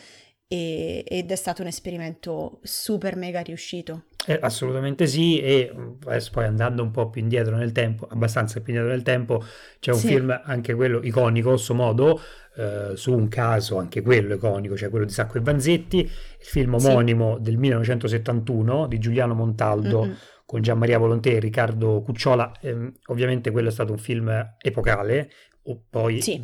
e, 0.54 1.04
ed 1.08 1.32
è 1.32 1.36
stato 1.36 1.63
un 1.63 1.68
esperimento 1.68 2.60
super 2.62 3.16
mega 3.16 3.39
riuscito. 3.39 4.04
Eh, 4.28 4.38
assolutamente 4.39 5.08
sì, 5.08 5.39
e 5.39 5.74
adesso 6.06 6.30
poi 6.32 6.46
andando 6.46 6.84
un 6.84 6.92
po' 6.92 7.10
più 7.10 7.22
indietro 7.22 7.58
nel 7.58 7.72
tempo, 7.72 8.08
abbastanza 8.08 8.62
più 8.62 8.72
indietro 8.72 8.96
nel 8.96 9.04
tempo, 9.04 9.44
c'è 9.80 9.92
un 9.92 9.98
sì. 9.98 10.08
film 10.10 10.42
anche 10.46 10.76
quello 10.76 11.02
iconico, 11.02 11.54
a 11.54 11.74
modo, 11.74 12.22
eh, 12.56 12.92
su 12.94 13.13
un 13.13 13.28
caso 13.30 13.80
anche 13.80 14.04
quello 14.04 14.36
iconico, 14.36 14.78
cioè 14.78 14.89
quello 14.89 15.06
di 15.06 15.12
Sacco 15.12 15.39
e 15.39 15.42
Vanzetti, 15.42 16.00
il 16.02 16.12
film 16.38 16.76
omonimo 16.76 17.38
sì. 17.38 17.42
del 17.42 17.58
1971 17.58 18.86
di 18.88 19.00
Giuliano 19.00 19.34
Montaldo 19.34 20.04
mm-hmm. 20.04 20.13
con 20.46 20.62
Gianmaria 20.62 21.00
Volontè 21.00 21.32
e 21.32 21.39
Riccardo 21.39 22.04
Cucciola. 22.04 22.52
Eh, 22.62 22.92
ovviamente 23.08 23.50
quello 23.50 23.70
è 23.70 23.72
stato 23.72 23.92
un 23.92 23.98
film 23.98 24.56
epocale, 24.62 25.32
o 25.63 25.82
poi 25.89 26.22
sì. 26.22 26.42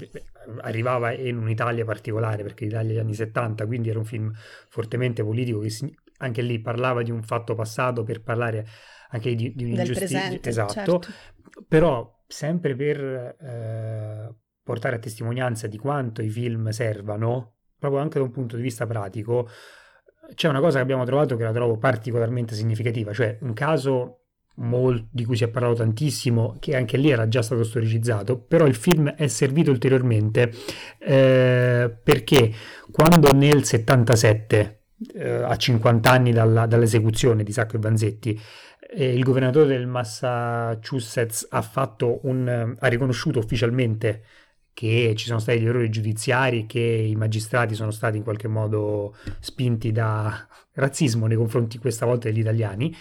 Arrivava 0.61 1.11
in 1.11 1.37
un'Italia 1.37 1.85
particolare 1.85 2.43
perché 2.43 2.65
l'Italia 2.65 2.89
degli 2.89 2.99
anni 2.99 3.13
70, 3.13 3.65
quindi 3.65 3.89
era 3.89 3.99
un 3.99 4.05
film 4.05 4.31
fortemente 4.69 5.23
politico 5.23 5.59
che 5.59 5.69
anche 6.17 6.41
lì 6.41 6.59
parlava 6.59 7.01
di 7.01 7.11
un 7.11 7.23
fatto 7.23 7.55
passato 7.55 8.03
per 8.03 8.21
parlare 8.21 8.65
anche 9.09 9.35
di, 9.35 9.53
di 9.55 9.63
un'ingiustizia. 9.65 10.39
Esatto, 10.41 10.73
certo. 10.73 11.01
però 11.67 12.23
sempre 12.27 12.75
per 12.75 12.99
eh, 13.39 14.35
portare 14.63 14.97
a 14.97 14.99
testimonianza 14.99 15.67
di 15.67 15.77
quanto 15.77 16.21
i 16.21 16.29
film 16.29 16.69
servano, 16.69 17.55
proprio 17.77 18.01
anche 18.01 18.19
da 18.19 18.25
un 18.25 18.31
punto 18.31 18.55
di 18.55 18.61
vista 18.61 18.85
pratico, 18.85 19.49
c'è 20.33 20.47
una 20.47 20.59
cosa 20.59 20.77
che 20.77 20.83
abbiamo 20.83 21.05
trovato 21.05 21.35
che 21.35 21.43
la 21.43 21.51
trovo 21.51 21.77
particolarmente 21.77 22.53
significativa, 22.53 23.13
cioè 23.13 23.37
un 23.41 23.53
caso 23.53 24.25
molt- 24.55 25.07
di 25.11 25.25
cui 25.25 25.35
si 25.37 25.43
è 25.43 25.47
parlato 25.47 25.75
tantissimo, 25.75 26.57
che 26.59 26.75
anche 26.75 26.97
lì 26.97 27.09
era 27.09 27.27
già 27.27 27.41
stato 27.41 27.63
storicizzato, 27.63 28.37
però 28.37 28.65
il 28.65 28.75
film 28.75 29.09
è 29.09 29.27
servito 29.27 29.71
ulteriormente 29.71 30.51
eh, 30.99 31.95
perché 32.03 32.53
quando 32.91 33.31
nel 33.31 33.63
77, 33.63 34.81
eh, 35.13 35.29
a 35.29 35.55
50 35.55 36.11
anni 36.11 36.31
dalla, 36.31 36.65
dall'esecuzione 36.65 37.43
di 37.43 37.51
Sacco 37.51 37.77
e 37.77 37.79
Vanzetti, 37.79 38.39
eh, 38.91 39.13
il 39.13 39.23
governatore 39.23 39.67
del 39.67 39.87
Massachusetts 39.87 41.47
ha, 41.49 41.95
un, 42.23 42.75
ha 42.77 42.87
riconosciuto 42.87 43.39
ufficialmente 43.39 44.23
che 44.79 45.13
ci 45.17 45.25
sono 45.25 45.39
stati 45.39 45.59
gli 45.59 45.65
errori 45.65 45.89
giudiziari, 45.89 46.65
che 46.65 46.79
i 46.79 47.13
magistrati 47.15 47.75
sono 47.75 47.91
stati 47.91 48.15
in 48.15 48.23
qualche 48.23 48.47
modo 48.47 49.13
spinti 49.41 49.91
da 49.91 50.47
razzismo 50.75 51.27
nei 51.27 51.35
confronti 51.35 51.77
questa 51.79 52.05
volta 52.05 52.29
degli 52.29 52.39
italiani. 52.39 52.95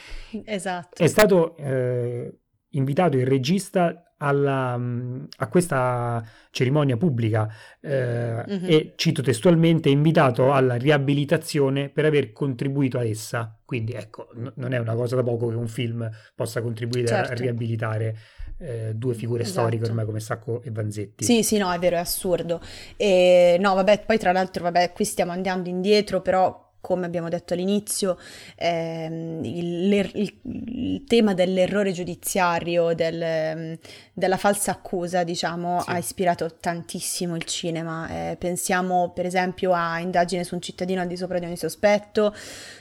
Esatto. 0.44 1.00
È 1.00 1.06
stato 1.06 1.56
eh, 1.56 2.36
invitato 2.70 3.16
il 3.16 3.28
regista 3.28 4.12
alla, 4.16 4.72
a 4.72 5.46
questa 5.46 6.24
cerimonia 6.50 6.96
pubblica 6.96 7.48
eh, 7.80 8.44
mm-hmm. 8.44 8.64
e, 8.64 8.94
cito 8.96 9.22
testualmente, 9.22 9.88
invitato 9.88 10.52
alla 10.52 10.74
riabilitazione 10.74 11.90
per 11.90 12.06
aver 12.06 12.32
contribuito 12.32 12.98
a 12.98 13.04
essa. 13.04 13.56
Quindi 13.64 13.92
ecco, 13.92 14.30
n- 14.34 14.50
non 14.56 14.72
è 14.72 14.78
una 14.78 14.96
cosa 14.96 15.14
da 15.14 15.22
poco 15.22 15.46
che 15.46 15.54
un 15.54 15.68
film 15.68 16.10
possa 16.34 16.60
contribuire 16.60 17.06
certo. 17.06 17.30
a 17.30 17.34
riabilitare 17.36 18.16
eh, 18.58 18.92
due 18.94 19.14
figure 19.14 19.42
esatto. 19.42 19.60
storiche 19.60 19.84
ormai 19.84 20.04
come 20.04 20.20
Sacco 20.20 20.62
e 20.62 20.70
Vanzetti. 20.70 21.24
Sì, 21.24 21.42
sì, 21.42 21.58
no, 21.58 21.72
è 21.72 21.78
vero, 21.78 21.96
è 21.96 22.00
assurdo. 22.00 22.60
E, 22.96 23.56
no, 23.60 23.74
vabbè, 23.74 24.04
poi 24.04 24.18
tra 24.18 24.32
l'altro, 24.32 24.64
vabbè, 24.64 24.92
qui 24.92 25.04
stiamo 25.04 25.32
andando 25.32 25.68
indietro, 25.68 26.20
però 26.20 26.66
come 26.80 27.06
abbiamo 27.06 27.28
detto 27.28 27.54
all'inizio, 27.54 28.16
ehm, 28.56 29.44
il, 29.44 29.92
il, 30.14 30.40
il, 30.44 31.04
tema 31.04 31.34
dell'errore 31.34 31.92
giudiziario, 31.92 32.94
del, 32.94 33.78
della 34.12 34.36
falsa 34.36 34.70
accusa, 34.70 35.24
diciamo, 35.24 35.80
sì. 35.80 35.90
ha 35.90 35.98
ispirato 35.98 36.56
tantissimo 36.60 37.34
il 37.34 37.44
cinema. 37.44 38.08
Eh, 38.08 38.36
pensiamo 38.38 39.10
per 39.12 39.26
esempio 39.26 39.72
a 39.72 39.98
Indagine 39.98 40.44
su 40.44 40.54
un 40.54 40.62
cittadino 40.62 41.00
al 41.00 41.08
di 41.08 41.16
sopra 41.16 41.38
di 41.38 41.46
ogni 41.46 41.56
sospetto, 41.56 42.34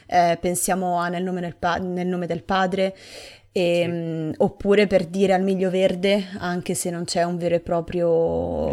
eh, 0.05 0.37
pensiamo 0.39 0.99
a 0.99 1.09
Nel 1.09 1.23
nome, 1.23 1.55
pa- 1.57 1.77
nel 1.77 2.07
nome 2.07 2.27
del 2.27 2.43
padre. 2.43 2.95
E, 3.57 3.81
sì. 3.81 3.87
mh, 3.87 4.33
oppure 4.37 4.85
per 4.85 5.05
dire 5.05 5.33
al 5.33 5.41
miglio 5.41 5.71
verde, 5.71 6.25
anche 6.37 6.75
se 6.75 6.91
non 6.91 7.05
c'è 7.05 7.23
un 7.23 7.37
vero 7.37 7.55
e 7.55 7.59
proprio, 7.59 8.69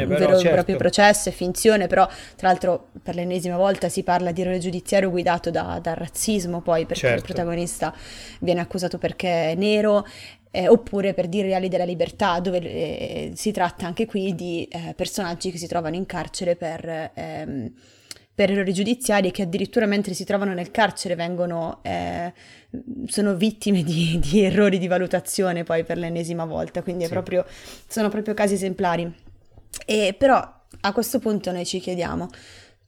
eh, 0.00 0.02
un 0.02 0.06
però, 0.06 0.18
vero 0.26 0.38
certo. 0.38 0.54
proprio 0.54 0.76
processo, 0.76 1.28
è 1.28 1.32
finzione, 1.32 1.88
però 1.88 2.06
tra 2.36 2.46
l'altro 2.48 2.90
per 3.02 3.16
l'ennesima 3.16 3.56
volta 3.56 3.88
si 3.88 4.04
parla 4.04 4.30
di 4.30 4.42
errore 4.42 4.58
giudiziario 4.58 5.10
guidato 5.10 5.50
da, 5.50 5.80
dal 5.82 5.96
razzismo, 5.96 6.60
poi 6.60 6.86
perché 6.86 7.08
certo. 7.08 7.16
il 7.16 7.22
protagonista 7.24 7.92
viene 8.40 8.60
accusato 8.60 8.98
perché 8.98 9.50
è 9.50 9.54
nero 9.56 10.06
eh, 10.52 10.68
oppure 10.68 11.12
per 11.12 11.26
dire 11.26 11.48
reali 11.48 11.68
della 11.68 11.84
libertà, 11.84 12.38
dove 12.40 12.58
eh, 12.60 13.32
si 13.34 13.50
tratta 13.50 13.86
anche 13.86 14.06
qui 14.06 14.34
di 14.34 14.66
eh, 14.70 14.94
personaggi 14.94 15.50
che 15.50 15.58
si 15.58 15.66
trovano 15.66 15.96
in 15.96 16.06
carcere 16.06 16.56
per, 16.56 17.10
ehm, 17.14 17.72
per 18.38 18.52
errori 18.52 18.72
giudiziari 18.72 19.26
e 19.26 19.30
che 19.32 19.42
addirittura 19.42 19.84
mentre 19.84 20.14
si 20.14 20.22
trovano 20.22 20.54
nel 20.54 20.70
carcere 20.70 21.16
vengono 21.16 21.80
eh, 21.82 22.32
sono 23.06 23.34
vittime 23.34 23.82
di, 23.82 24.16
di, 24.20 24.44
errori 24.44 24.78
di 24.78 24.86
valutazione 24.86 25.64
poi 25.64 25.82
per 25.82 25.98
l'ennesima 25.98 26.44
volta, 26.44 26.84
quindi 26.84 27.02
sì. 27.02 27.10
proprio, 27.10 27.44
sono 27.88 28.08
proprio 28.08 28.34
casi 28.34 28.54
esemplari. 28.54 29.12
E 29.84 30.14
però 30.16 30.40
a 30.82 30.92
questo 30.92 31.18
punto 31.18 31.50
noi 31.50 31.66
ci 31.66 31.80
chiediamo, 31.80 32.28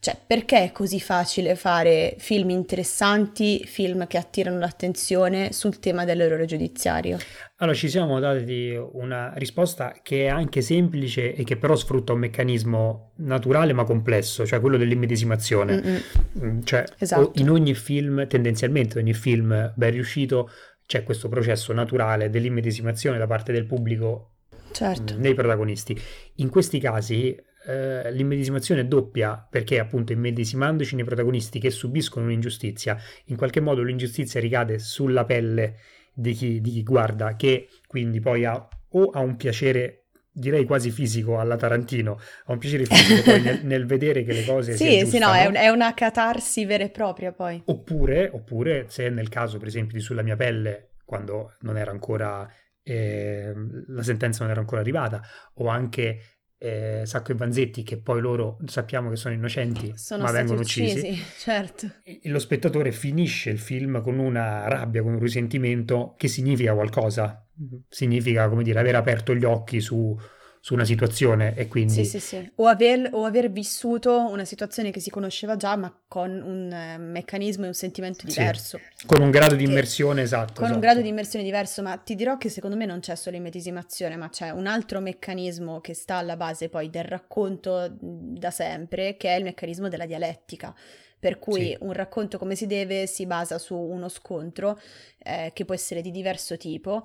cioè, 0.01 0.17
perché 0.27 0.65
è 0.65 0.73
così 0.73 0.99
facile 0.99 1.55
fare 1.55 2.15
film 2.19 2.49
interessanti, 2.49 3.63
film 3.67 4.07
che 4.07 4.17
attirano 4.17 4.59
l'attenzione 4.59 5.53
sul 5.53 5.79
tema 5.79 6.07
dell'errore 6.07 6.47
giudiziario? 6.47 7.19
Allora, 7.57 7.77
ci 7.77 7.91
siamo 7.91 8.19
dati 8.19 8.75
una 8.93 9.35
risposta 9.35 9.95
che 10.03 10.25
è 10.25 10.29
anche 10.29 10.63
semplice 10.63 11.35
e 11.35 11.45
che 11.45 11.59
però 11.59 11.77
sfrutta 11.77 12.15
un 12.15 12.21
meccanismo 12.21 13.13
naturale 13.17 13.75
ma 13.75 13.85
complesso, 13.85 14.47
cioè 14.47 14.59
quello 14.59 14.79
dell'immedesimazione. 14.79 16.03
Mm, 16.39 16.61
cioè, 16.63 16.83
esatto. 16.99 17.33
in 17.35 17.51
ogni 17.51 17.75
film, 17.75 18.27
tendenzialmente 18.27 18.99
ogni 18.99 19.13
film 19.13 19.71
ben 19.77 19.91
riuscito, 19.91 20.51
c'è 20.87 21.05
questo 21.05 21.29
processo 21.29 21.75
naturale 21.75 22.31
dell'immedesimazione 22.31 23.19
da 23.19 23.27
parte 23.27 23.53
del 23.53 23.67
pubblico 23.67 24.37
certo. 24.73 25.15
nei 25.19 25.35
protagonisti. 25.35 25.95
In 26.37 26.49
questi 26.49 26.81
casi 26.81 27.37
eh, 27.71 28.13
l'immedesimazione 28.13 28.81
è 28.81 28.87
doppia 28.87 29.47
perché 29.49 29.79
appunto 29.79 30.13
immedesimandoci 30.13 30.97
nei 30.97 31.05
protagonisti 31.05 31.61
che 31.61 31.71
subiscono 31.71 32.27
un'ingiustizia, 32.27 32.97
in 33.27 33.37
qualche 33.37 33.61
modo 33.61 33.83
l'ingiustizia 33.83 34.41
ricade 34.41 34.79
sulla 34.79 35.25
pelle 35.25 35.77
di 36.13 36.33
chi, 36.33 36.61
di 36.61 36.71
chi 36.71 36.83
guarda, 36.83 37.37
che 37.37 37.69
quindi 37.87 38.21
poi 38.21 38.45
ha 38.45 38.69
o 38.93 39.11
ha 39.11 39.21
un 39.21 39.37
piacere 39.37 40.07
direi 40.33 40.65
quasi 40.65 40.91
fisico 40.91 41.39
alla 41.39 41.57
Tarantino, 41.57 42.19
ha 42.47 42.53
un 42.53 42.59
piacere 42.59 42.85
fisico 42.87 43.23
poi 43.23 43.43
nel, 43.43 43.61
nel, 43.67 43.87
vedere 43.87 44.23
che 44.25 44.33
le 44.33 44.45
cose 44.45 44.77
sì, 44.77 45.05
sì, 45.07 45.19
no, 45.19 45.33
è, 45.33 45.47
un, 45.47 45.55
è, 45.55 45.69
una 45.69 45.93
catarsi 45.95 46.65
vera 46.65 46.85
e 46.85 46.91
propria 46.91 47.33
poi. 47.33 47.63
Oppure, 47.67 48.31
oppure, 48.33 48.87
se 48.89 49.09
nel 49.11 49.29
caso 49.29 49.59
per 49.59 49.69
esempio 49.69 49.97
di 49.97 50.03
Sulla 50.03 50.23
mia 50.23 50.37
pelle, 50.37 50.95
quando 51.05 51.57
non 51.61 51.77
era 51.77 51.91
ancora, 51.91 52.49
eh, 52.83 53.53
la 53.89 54.03
sentenza 54.03 54.43
non 54.43 54.51
era 54.53 54.61
ancora 54.61 54.81
arrivata, 54.81 55.21
o 55.55 55.69
anche 55.69 56.40
eh, 56.63 57.03
Sacco 57.05 57.33
e 57.33 57.35
Vanzetti, 57.37 57.83
che 57.83 57.97
poi 57.97 58.21
loro 58.21 58.59
sappiamo 58.67 59.09
che 59.09 59.17
sono 59.17 59.35
innocenti, 59.35 59.97
sono 59.97 60.25
ma 60.25 60.31
vengono 60.31 60.61
uccisi. 60.61 60.99
uccisi. 60.99 61.23
Certo. 61.41 61.91
E 62.05 62.21
lo 62.25 62.39
spettatore 62.39 62.93
finisce 62.93 63.49
il 63.49 63.59
film 63.59 64.03
con 64.03 64.19
una 64.19 64.69
rabbia, 64.69 65.03
con 65.03 65.15
un 65.15 65.21
risentimento 65.21 66.15
che 66.19 66.29
significa 66.29 66.75
qualcosa 66.75 67.47
significa, 67.89 68.49
come 68.49 68.63
dire, 68.63 68.79
aver 68.79 68.95
aperto 68.97 69.35
gli 69.35 69.45
occhi 69.45 69.81
su, 69.81 70.17
su 70.63 70.75
una 70.75 70.85
situazione 70.85 71.55
e 71.57 71.69
quindi... 71.69 71.95
Sì, 71.95 72.05
sì, 72.05 72.21
sì. 72.21 72.51
O 72.57 72.67
aver, 72.67 73.09
o 73.13 73.25
aver, 73.25 73.51
vissuto 73.51 74.29
una 74.29 74.45
situazione 74.45 74.91
che 74.91 75.01
si 75.01 75.09
conosceva 75.09 75.57
già, 75.57 75.75
ma 75.75 75.93
con 76.07 76.31
un 76.31 76.71
eh, 76.71 76.99
meccanismo 76.99 77.65
e 77.65 77.69
un 77.69 77.75
sentimento 77.75 78.27
diverso. 78.27 78.79
Sì. 78.95 79.07
Con 79.07 79.23
un 79.23 79.31
grado 79.31 79.55
di 79.55 79.65
immersione, 79.65 80.21
esatto. 80.21 80.53
Con 80.53 80.65
esatto. 80.65 80.75
un 80.75 80.81
grado 80.81 81.01
di 81.01 81.09
immersione 81.09 81.47
diverso, 81.47 81.81
ma 81.81 81.97
ti 81.97 82.15
dirò 82.15 82.37
che 82.37 82.51
secondo 82.51 82.77
me 82.77 82.85
non 82.85 83.01
c'è 83.01 83.15
solo 83.15 83.37
immedesimazione, 83.37 84.17
ma 84.17 84.29
c'è 84.29 84.51
un 84.51 84.67
altro 84.67 85.01
meccanismo 85.01 85.81
che 85.81 85.95
sta 85.95 86.17
alla 86.17 86.37
base 86.37 86.69
poi 86.69 86.91
del 86.91 87.05
racconto 87.05 87.89
da 87.99 88.51
sempre, 88.51 89.17
che 89.17 89.31
è 89.31 89.39
il 89.39 89.45
meccanismo 89.45 89.89
della 89.89 90.05
dialettica 90.07 90.75
per 91.21 91.39
cui 91.39 91.67
sì. 91.67 91.77
un 91.81 91.93
racconto 91.93 92.39
come 92.39 92.55
si 92.57 92.67
deve 92.67 93.07
si 93.07 93.27
basa 93.27 93.59
su 93.59 93.77
uno 93.77 94.09
scontro 94.09 94.81
eh, 95.19 95.51
che 95.53 95.67
può 95.67 95.75
essere 95.75 96.01
di 96.01 96.11
diverso 96.11 96.57
tipo 96.57 97.05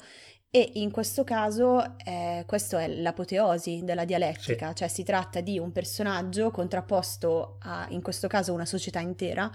e 0.56 0.72
in 0.76 0.89
questo 0.89 1.26
caso 1.26 1.98
eh, 2.06 2.46
questa 2.48 2.82
è 2.82 2.88
l'apoteosi 2.88 3.82
della 3.84 4.06
dialettica, 4.06 4.70
sì. 4.70 4.76
cioè 4.76 4.88
si 4.88 5.04
tratta 5.04 5.41
di 5.41 5.60
un 5.60 5.74
personaggio 5.74 6.50
contrapposto 6.50 7.58
a, 7.60 7.86
in 7.89 8.02
questo 8.02 8.30
caso, 8.30 8.54
una 8.54 8.65
società 8.65 9.02
intera. 9.02 9.52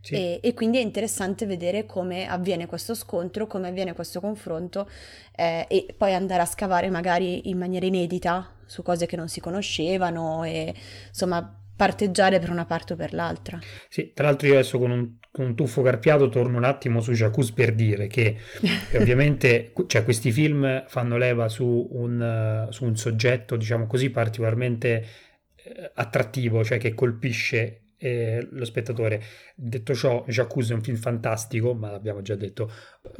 Sì. 0.00 0.14
E, 0.14 0.38
e, 0.40 0.54
quindi 0.54 0.78
è 0.78 0.80
interessante 0.80 1.44
vedere 1.44 1.86
come 1.86 2.28
avviene 2.28 2.66
questo 2.66 2.94
scontro, 2.94 3.48
come 3.48 3.66
avviene 3.66 3.94
questo 3.94 4.20
confronto 4.20 4.88
eh, 5.34 5.66
e 5.68 5.92
poi 5.98 6.14
andare 6.14 6.42
a 6.42 6.46
scavare 6.46 6.88
magari 6.88 7.48
in 7.48 7.58
maniera 7.58 7.86
inedita 7.86 8.48
su 8.64 8.84
cose 8.84 9.06
che 9.06 9.16
non 9.16 9.28
si 9.28 9.40
conoscevano 9.40 10.44
e 10.44 10.72
insomma 11.08 11.63
parteggiare 11.76 12.38
per 12.38 12.50
una 12.50 12.64
parte 12.64 12.92
o 12.92 12.96
per 12.96 13.12
l'altra. 13.12 13.58
Sì, 13.88 14.12
tra 14.14 14.26
l'altro 14.26 14.46
io 14.46 14.54
adesso 14.54 14.78
con 14.78 14.90
un, 14.90 15.16
con 15.30 15.46
un 15.46 15.54
tuffo 15.54 15.82
carpiato 15.82 16.28
torno 16.28 16.56
un 16.56 16.64
attimo 16.64 17.00
su 17.00 17.12
Jacuzzi 17.12 17.52
per 17.52 17.74
dire 17.74 18.06
che 18.06 18.36
ovviamente 18.94 19.72
cioè, 19.86 20.04
questi 20.04 20.30
film 20.30 20.84
fanno 20.86 21.16
leva 21.16 21.48
su 21.48 21.88
un, 21.92 22.68
su 22.70 22.84
un 22.84 22.96
soggetto, 22.96 23.56
diciamo 23.56 23.86
così, 23.86 24.10
particolarmente 24.10 25.06
eh, 25.56 25.90
attrattivo, 25.94 26.62
cioè 26.62 26.78
che 26.78 26.94
colpisce 26.94 27.80
eh, 27.98 28.46
lo 28.50 28.64
spettatore. 28.64 29.22
Detto 29.56 29.94
ciò, 29.94 30.24
Jacuzzi 30.28 30.72
è 30.72 30.74
un 30.74 30.82
film 30.82 30.96
fantastico, 30.96 31.74
ma 31.74 31.90
l'abbiamo 31.90 32.22
già 32.22 32.34
detto, 32.34 32.70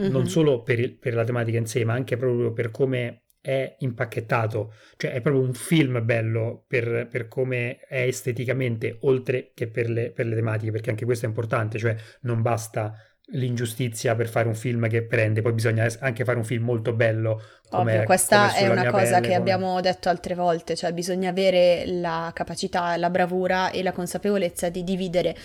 mm-hmm. 0.00 0.10
non 0.10 0.28
solo 0.28 0.62
per, 0.62 0.78
il, 0.78 0.92
per 0.92 1.14
la 1.14 1.24
tematica 1.24 1.58
in 1.58 1.66
sé, 1.66 1.84
ma 1.84 1.94
anche 1.94 2.16
proprio 2.16 2.52
per 2.52 2.70
come 2.70 3.23
è 3.44 3.76
impacchettato, 3.80 4.72
cioè 4.96 5.12
è 5.12 5.20
proprio 5.20 5.42
un 5.42 5.52
film 5.52 6.02
bello 6.02 6.64
per, 6.66 7.06
per 7.10 7.28
come 7.28 7.76
è 7.80 8.00
esteticamente, 8.00 8.96
oltre 9.02 9.50
che 9.52 9.66
per 9.66 9.90
le, 9.90 10.12
per 10.12 10.24
le, 10.24 10.34
tematiche, 10.34 10.70
perché 10.70 10.88
anche 10.88 11.04
questo 11.04 11.26
è 11.26 11.28
importante, 11.28 11.78
cioè 11.78 11.94
non 12.22 12.40
basta 12.40 12.96
l'ingiustizia 13.32 14.14
per 14.14 14.28
fare 14.28 14.48
un 14.48 14.54
film 14.54 14.88
che 14.88 15.02
prende, 15.02 15.42
poi 15.42 15.52
bisogna 15.52 15.86
anche 15.98 16.24
fare 16.24 16.38
un 16.38 16.44
film 16.44 16.64
molto 16.64 16.94
bello. 16.94 17.42
Come, 17.68 17.92
Ovvio, 17.92 18.04
questa 18.04 18.54
è 18.54 18.66
una 18.66 18.90
cosa 18.90 19.16
pelle, 19.16 19.20
che 19.20 19.26
come... 19.26 19.34
abbiamo 19.34 19.80
detto 19.82 20.08
altre 20.08 20.34
volte, 20.34 20.74
cioè 20.74 20.94
bisogna 20.94 21.28
avere 21.28 21.84
la 21.84 22.30
capacità, 22.32 22.96
la 22.96 23.10
bravura 23.10 23.70
e 23.72 23.82
la 23.82 23.92
consapevolezza 23.92 24.70
di 24.70 24.82
dividere 24.82 25.36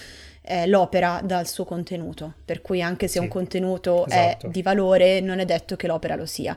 eh, 0.41 0.67
l'opera 0.67 1.19
dal 1.21 1.47
suo 1.47 1.65
contenuto, 1.65 2.35
per 2.45 2.61
cui 2.61 2.81
anche 2.81 3.07
se 3.07 3.17
sì, 3.17 3.19
un 3.19 3.27
contenuto 3.27 4.05
esatto. 4.05 4.47
è 4.47 4.49
di 4.49 4.61
valore, 4.61 5.19
non 5.19 5.39
è 5.39 5.45
detto 5.45 5.75
che 5.75 5.87
l'opera 5.87 6.15
lo 6.15 6.25
sia. 6.25 6.55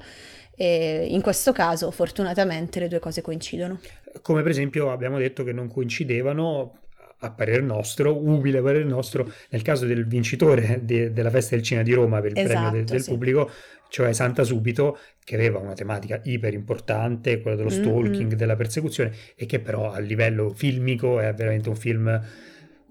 E 0.57 1.07
in 1.09 1.21
questo 1.23 1.53
caso, 1.53 1.91
fortunatamente, 1.91 2.81
le 2.81 2.89
due 2.89 2.99
cose 2.99 3.23
coincidono. 3.23 3.81
Come 4.21 4.43
per 4.43 4.51
esempio 4.51 4.91
abbiamo 4.91 5.19
detto 5.19 5.45
che 5.45 5.53
non 5.53 5.69
coincidevano 5.69 6.79
a 7.25 7.31
parere 7.31 7.63
nostro, 7.63 8.17
umile 8.17 8.59
a 8.59 8.63
parere 8.63 8.85
nostro, 8.85 9.31
nel 9.51 9.63
caso 9.63 9.87
del 9.87 10.07
vincitore 10.07 10.81
de, 10.83 11.13
della 11.13 11.31
festa 11.31 11.55
del 11.55 11.65
cinema 11.65 11.85
di 11.87 11.93
Roma 11.93 12.21
per 12.21 12.33
il 12.33 12.39
esatto, 12.39 12.53
premio 12.53 12.85
de, 12.85 12.85
del 12.85 13.03
sì. 13.03 13.11
pubblico, 13.11 13.51
cioè 13.89 14.13
Santa 14.13 14.43
Subito, 14.43 14.99
che 15.25 15.37
aveva 15.37 15.59
una 15.59 15.75
tematica 15.75 16.21
iper 16.25 16.53
importante, 16.53 17.41
quella 17.41 17.57
dello 17.57 17.71
stalking, 17.71 18.29
mm-hmm. 18.29 18.37
della 18.37 18.57
persecuzione, 18.57 19.13
e 19.37 19.47
che 19.47 19.61
però 19.61 19.93
a 19.93 19.99
livello 19.99 20.51
filmico 20.51 21.21
è 21.21 21.33
veramente 21.33 21.69
un 21.69 21.77
film 21.77 22.21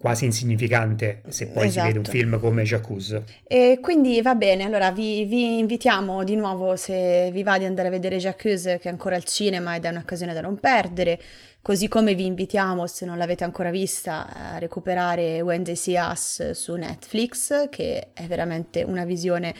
quasi 0.01 0.25
insignificante 0.25 1.21
se 1.27 1.47
poi 1.47 1.67
esatto. 1.67 1.69
si 1.69 1.93
vede 1.93 1.99
un 1.99 2.05
esatto. 2.05 2.17
film 2.17 2.39
come 2.39 2.63
Jacuzzi. 2.63 3.21
E 3.43 3.77
quindi 3.79 4.19
va 4.23 4.33
bene, 4.33 4.63
allora 4.63 4.91
vi, 4.91 5.25
vi, 5.25 5.59
invitiamo 5.59 6.23
di 6.23 6.35
nuovo 6.35 6.75
se 6.75 7.29
vi 7.31 7.43
va 7.43 7.59
di 7.59 7.65
andare 7.65 7.89
a 7.89 7.91
vedere 7.91 8.17
Jacuzzi 8.17 8.79
che 8.79 8.81
è 8.81 8.87
ancora 8.89 9.15
al 9.15 9.23
cinema 9.23 9.75
ed 9.75 9.85
è 9.85 9.89
un'occasione 9.89 10.33
da 10.33 10.41
non 10.41 10.59
perdere. 10.59 11.19
Così 11.63 11.87
come 11.87 12.15
vi 12.15 12.25
invitiamo, 12.25 12.87
se 12.87 13.05
non 13.05 13.19
l'avete 13.19 13.43
ancora 13.43 13.69
vista, 13.69 14.53
a 14.53 14.57
recuperare 14.57 15.41
Wednesday 15.41 15.75
See 15.75 15.95
Us 15.95 16.51
su 16.51 16.73
Netflix, 16.73 17.69
che 17.69 18.07
è 18.13 18.23
veramente 18.23 18.81
una 18.81 19.05
visione 19.05 19.53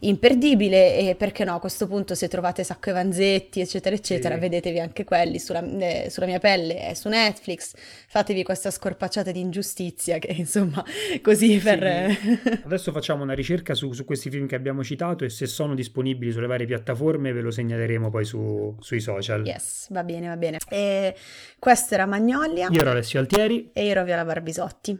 imperdibile 0.00 0.96
e 0.96 1.14
perché 1.16 1.44
no, 1.44 1.56
a 1.56 1.60
questo 1.60 1.86
punto 1.86 2.14
se 2.14 2.28
trovate 2.28 2.64
Sacco 2.64 2.88
e 2.88 2.92
Vanzetti, 2.94 3.60
eccetera, 3.60 3.94
eccetera, 3.94 4.36
sì. 4.36 4.40
vedetevi 4.40 4.80
anche 4.80 5.04
quelli 5.04 5.38
sulla, 5.38 5.62
eh, 5.62 6.08
sulla, 6.08 6.24
mia 6.24 6.38
pelle, 6.38 6.78
è 6.78 6.94
su 6.94 7.10
Netflix, 7.10 7.74
fatevi 8.08 8.42
questa 8.42 8.70
scorpacciata 8.70 9.30
di 9.30 9.40
ingiustizia 9.40 10.16
che 10.16 10.32
insomma 10.32 10.82
così 11.20 11.58
per... 11.58 12.10
Sì. 12.22 12.62
Adesso 12.64 12.90
facciamo 12.90 13.22
una 13.22 13.34
ricerca 13.34 13.74
su, 13.74 13.92
su, 13.92 14.06
questi 14.06 14.30
film 14.30 14.46
che 14.46 14.54
abbiamo 14.54 14.82
citato 14.82 15.26
e 15.26 15.28
se 15.28 15.44
sono 15.44 15.74
disponibili 15.74 16.32
sulle 16.32 16.46
varie 16.46 16.64
piattaforme 16.64 17.32
ve 17.32 17.42
lo 17.42 17.50
segnaleremo 17.50 18.08
poi 18.08 18.24
su, 18.24 18.74
sui 18.80 19.00
social. 19.00 19.44
Yes, 19.44 19.88
va 19.90 20.02
bene, 20.02 20.28
va 20.28 20.36
bene. 20.38 20.56
E 20.70 21.14
questo 21.58 21.94
era 21.94 22.06
Magnolia. 22.06 22.68
Io 22.70 22.80
ero 22.80 22.90
Alessio 22.90 23.20
Altieri. 23.20 23.70
E 23.72 23.84
io 23.84 23.90
ero 23.90 24.04
Viola 24.04 24.24
Barbisotti. 24.24 24.98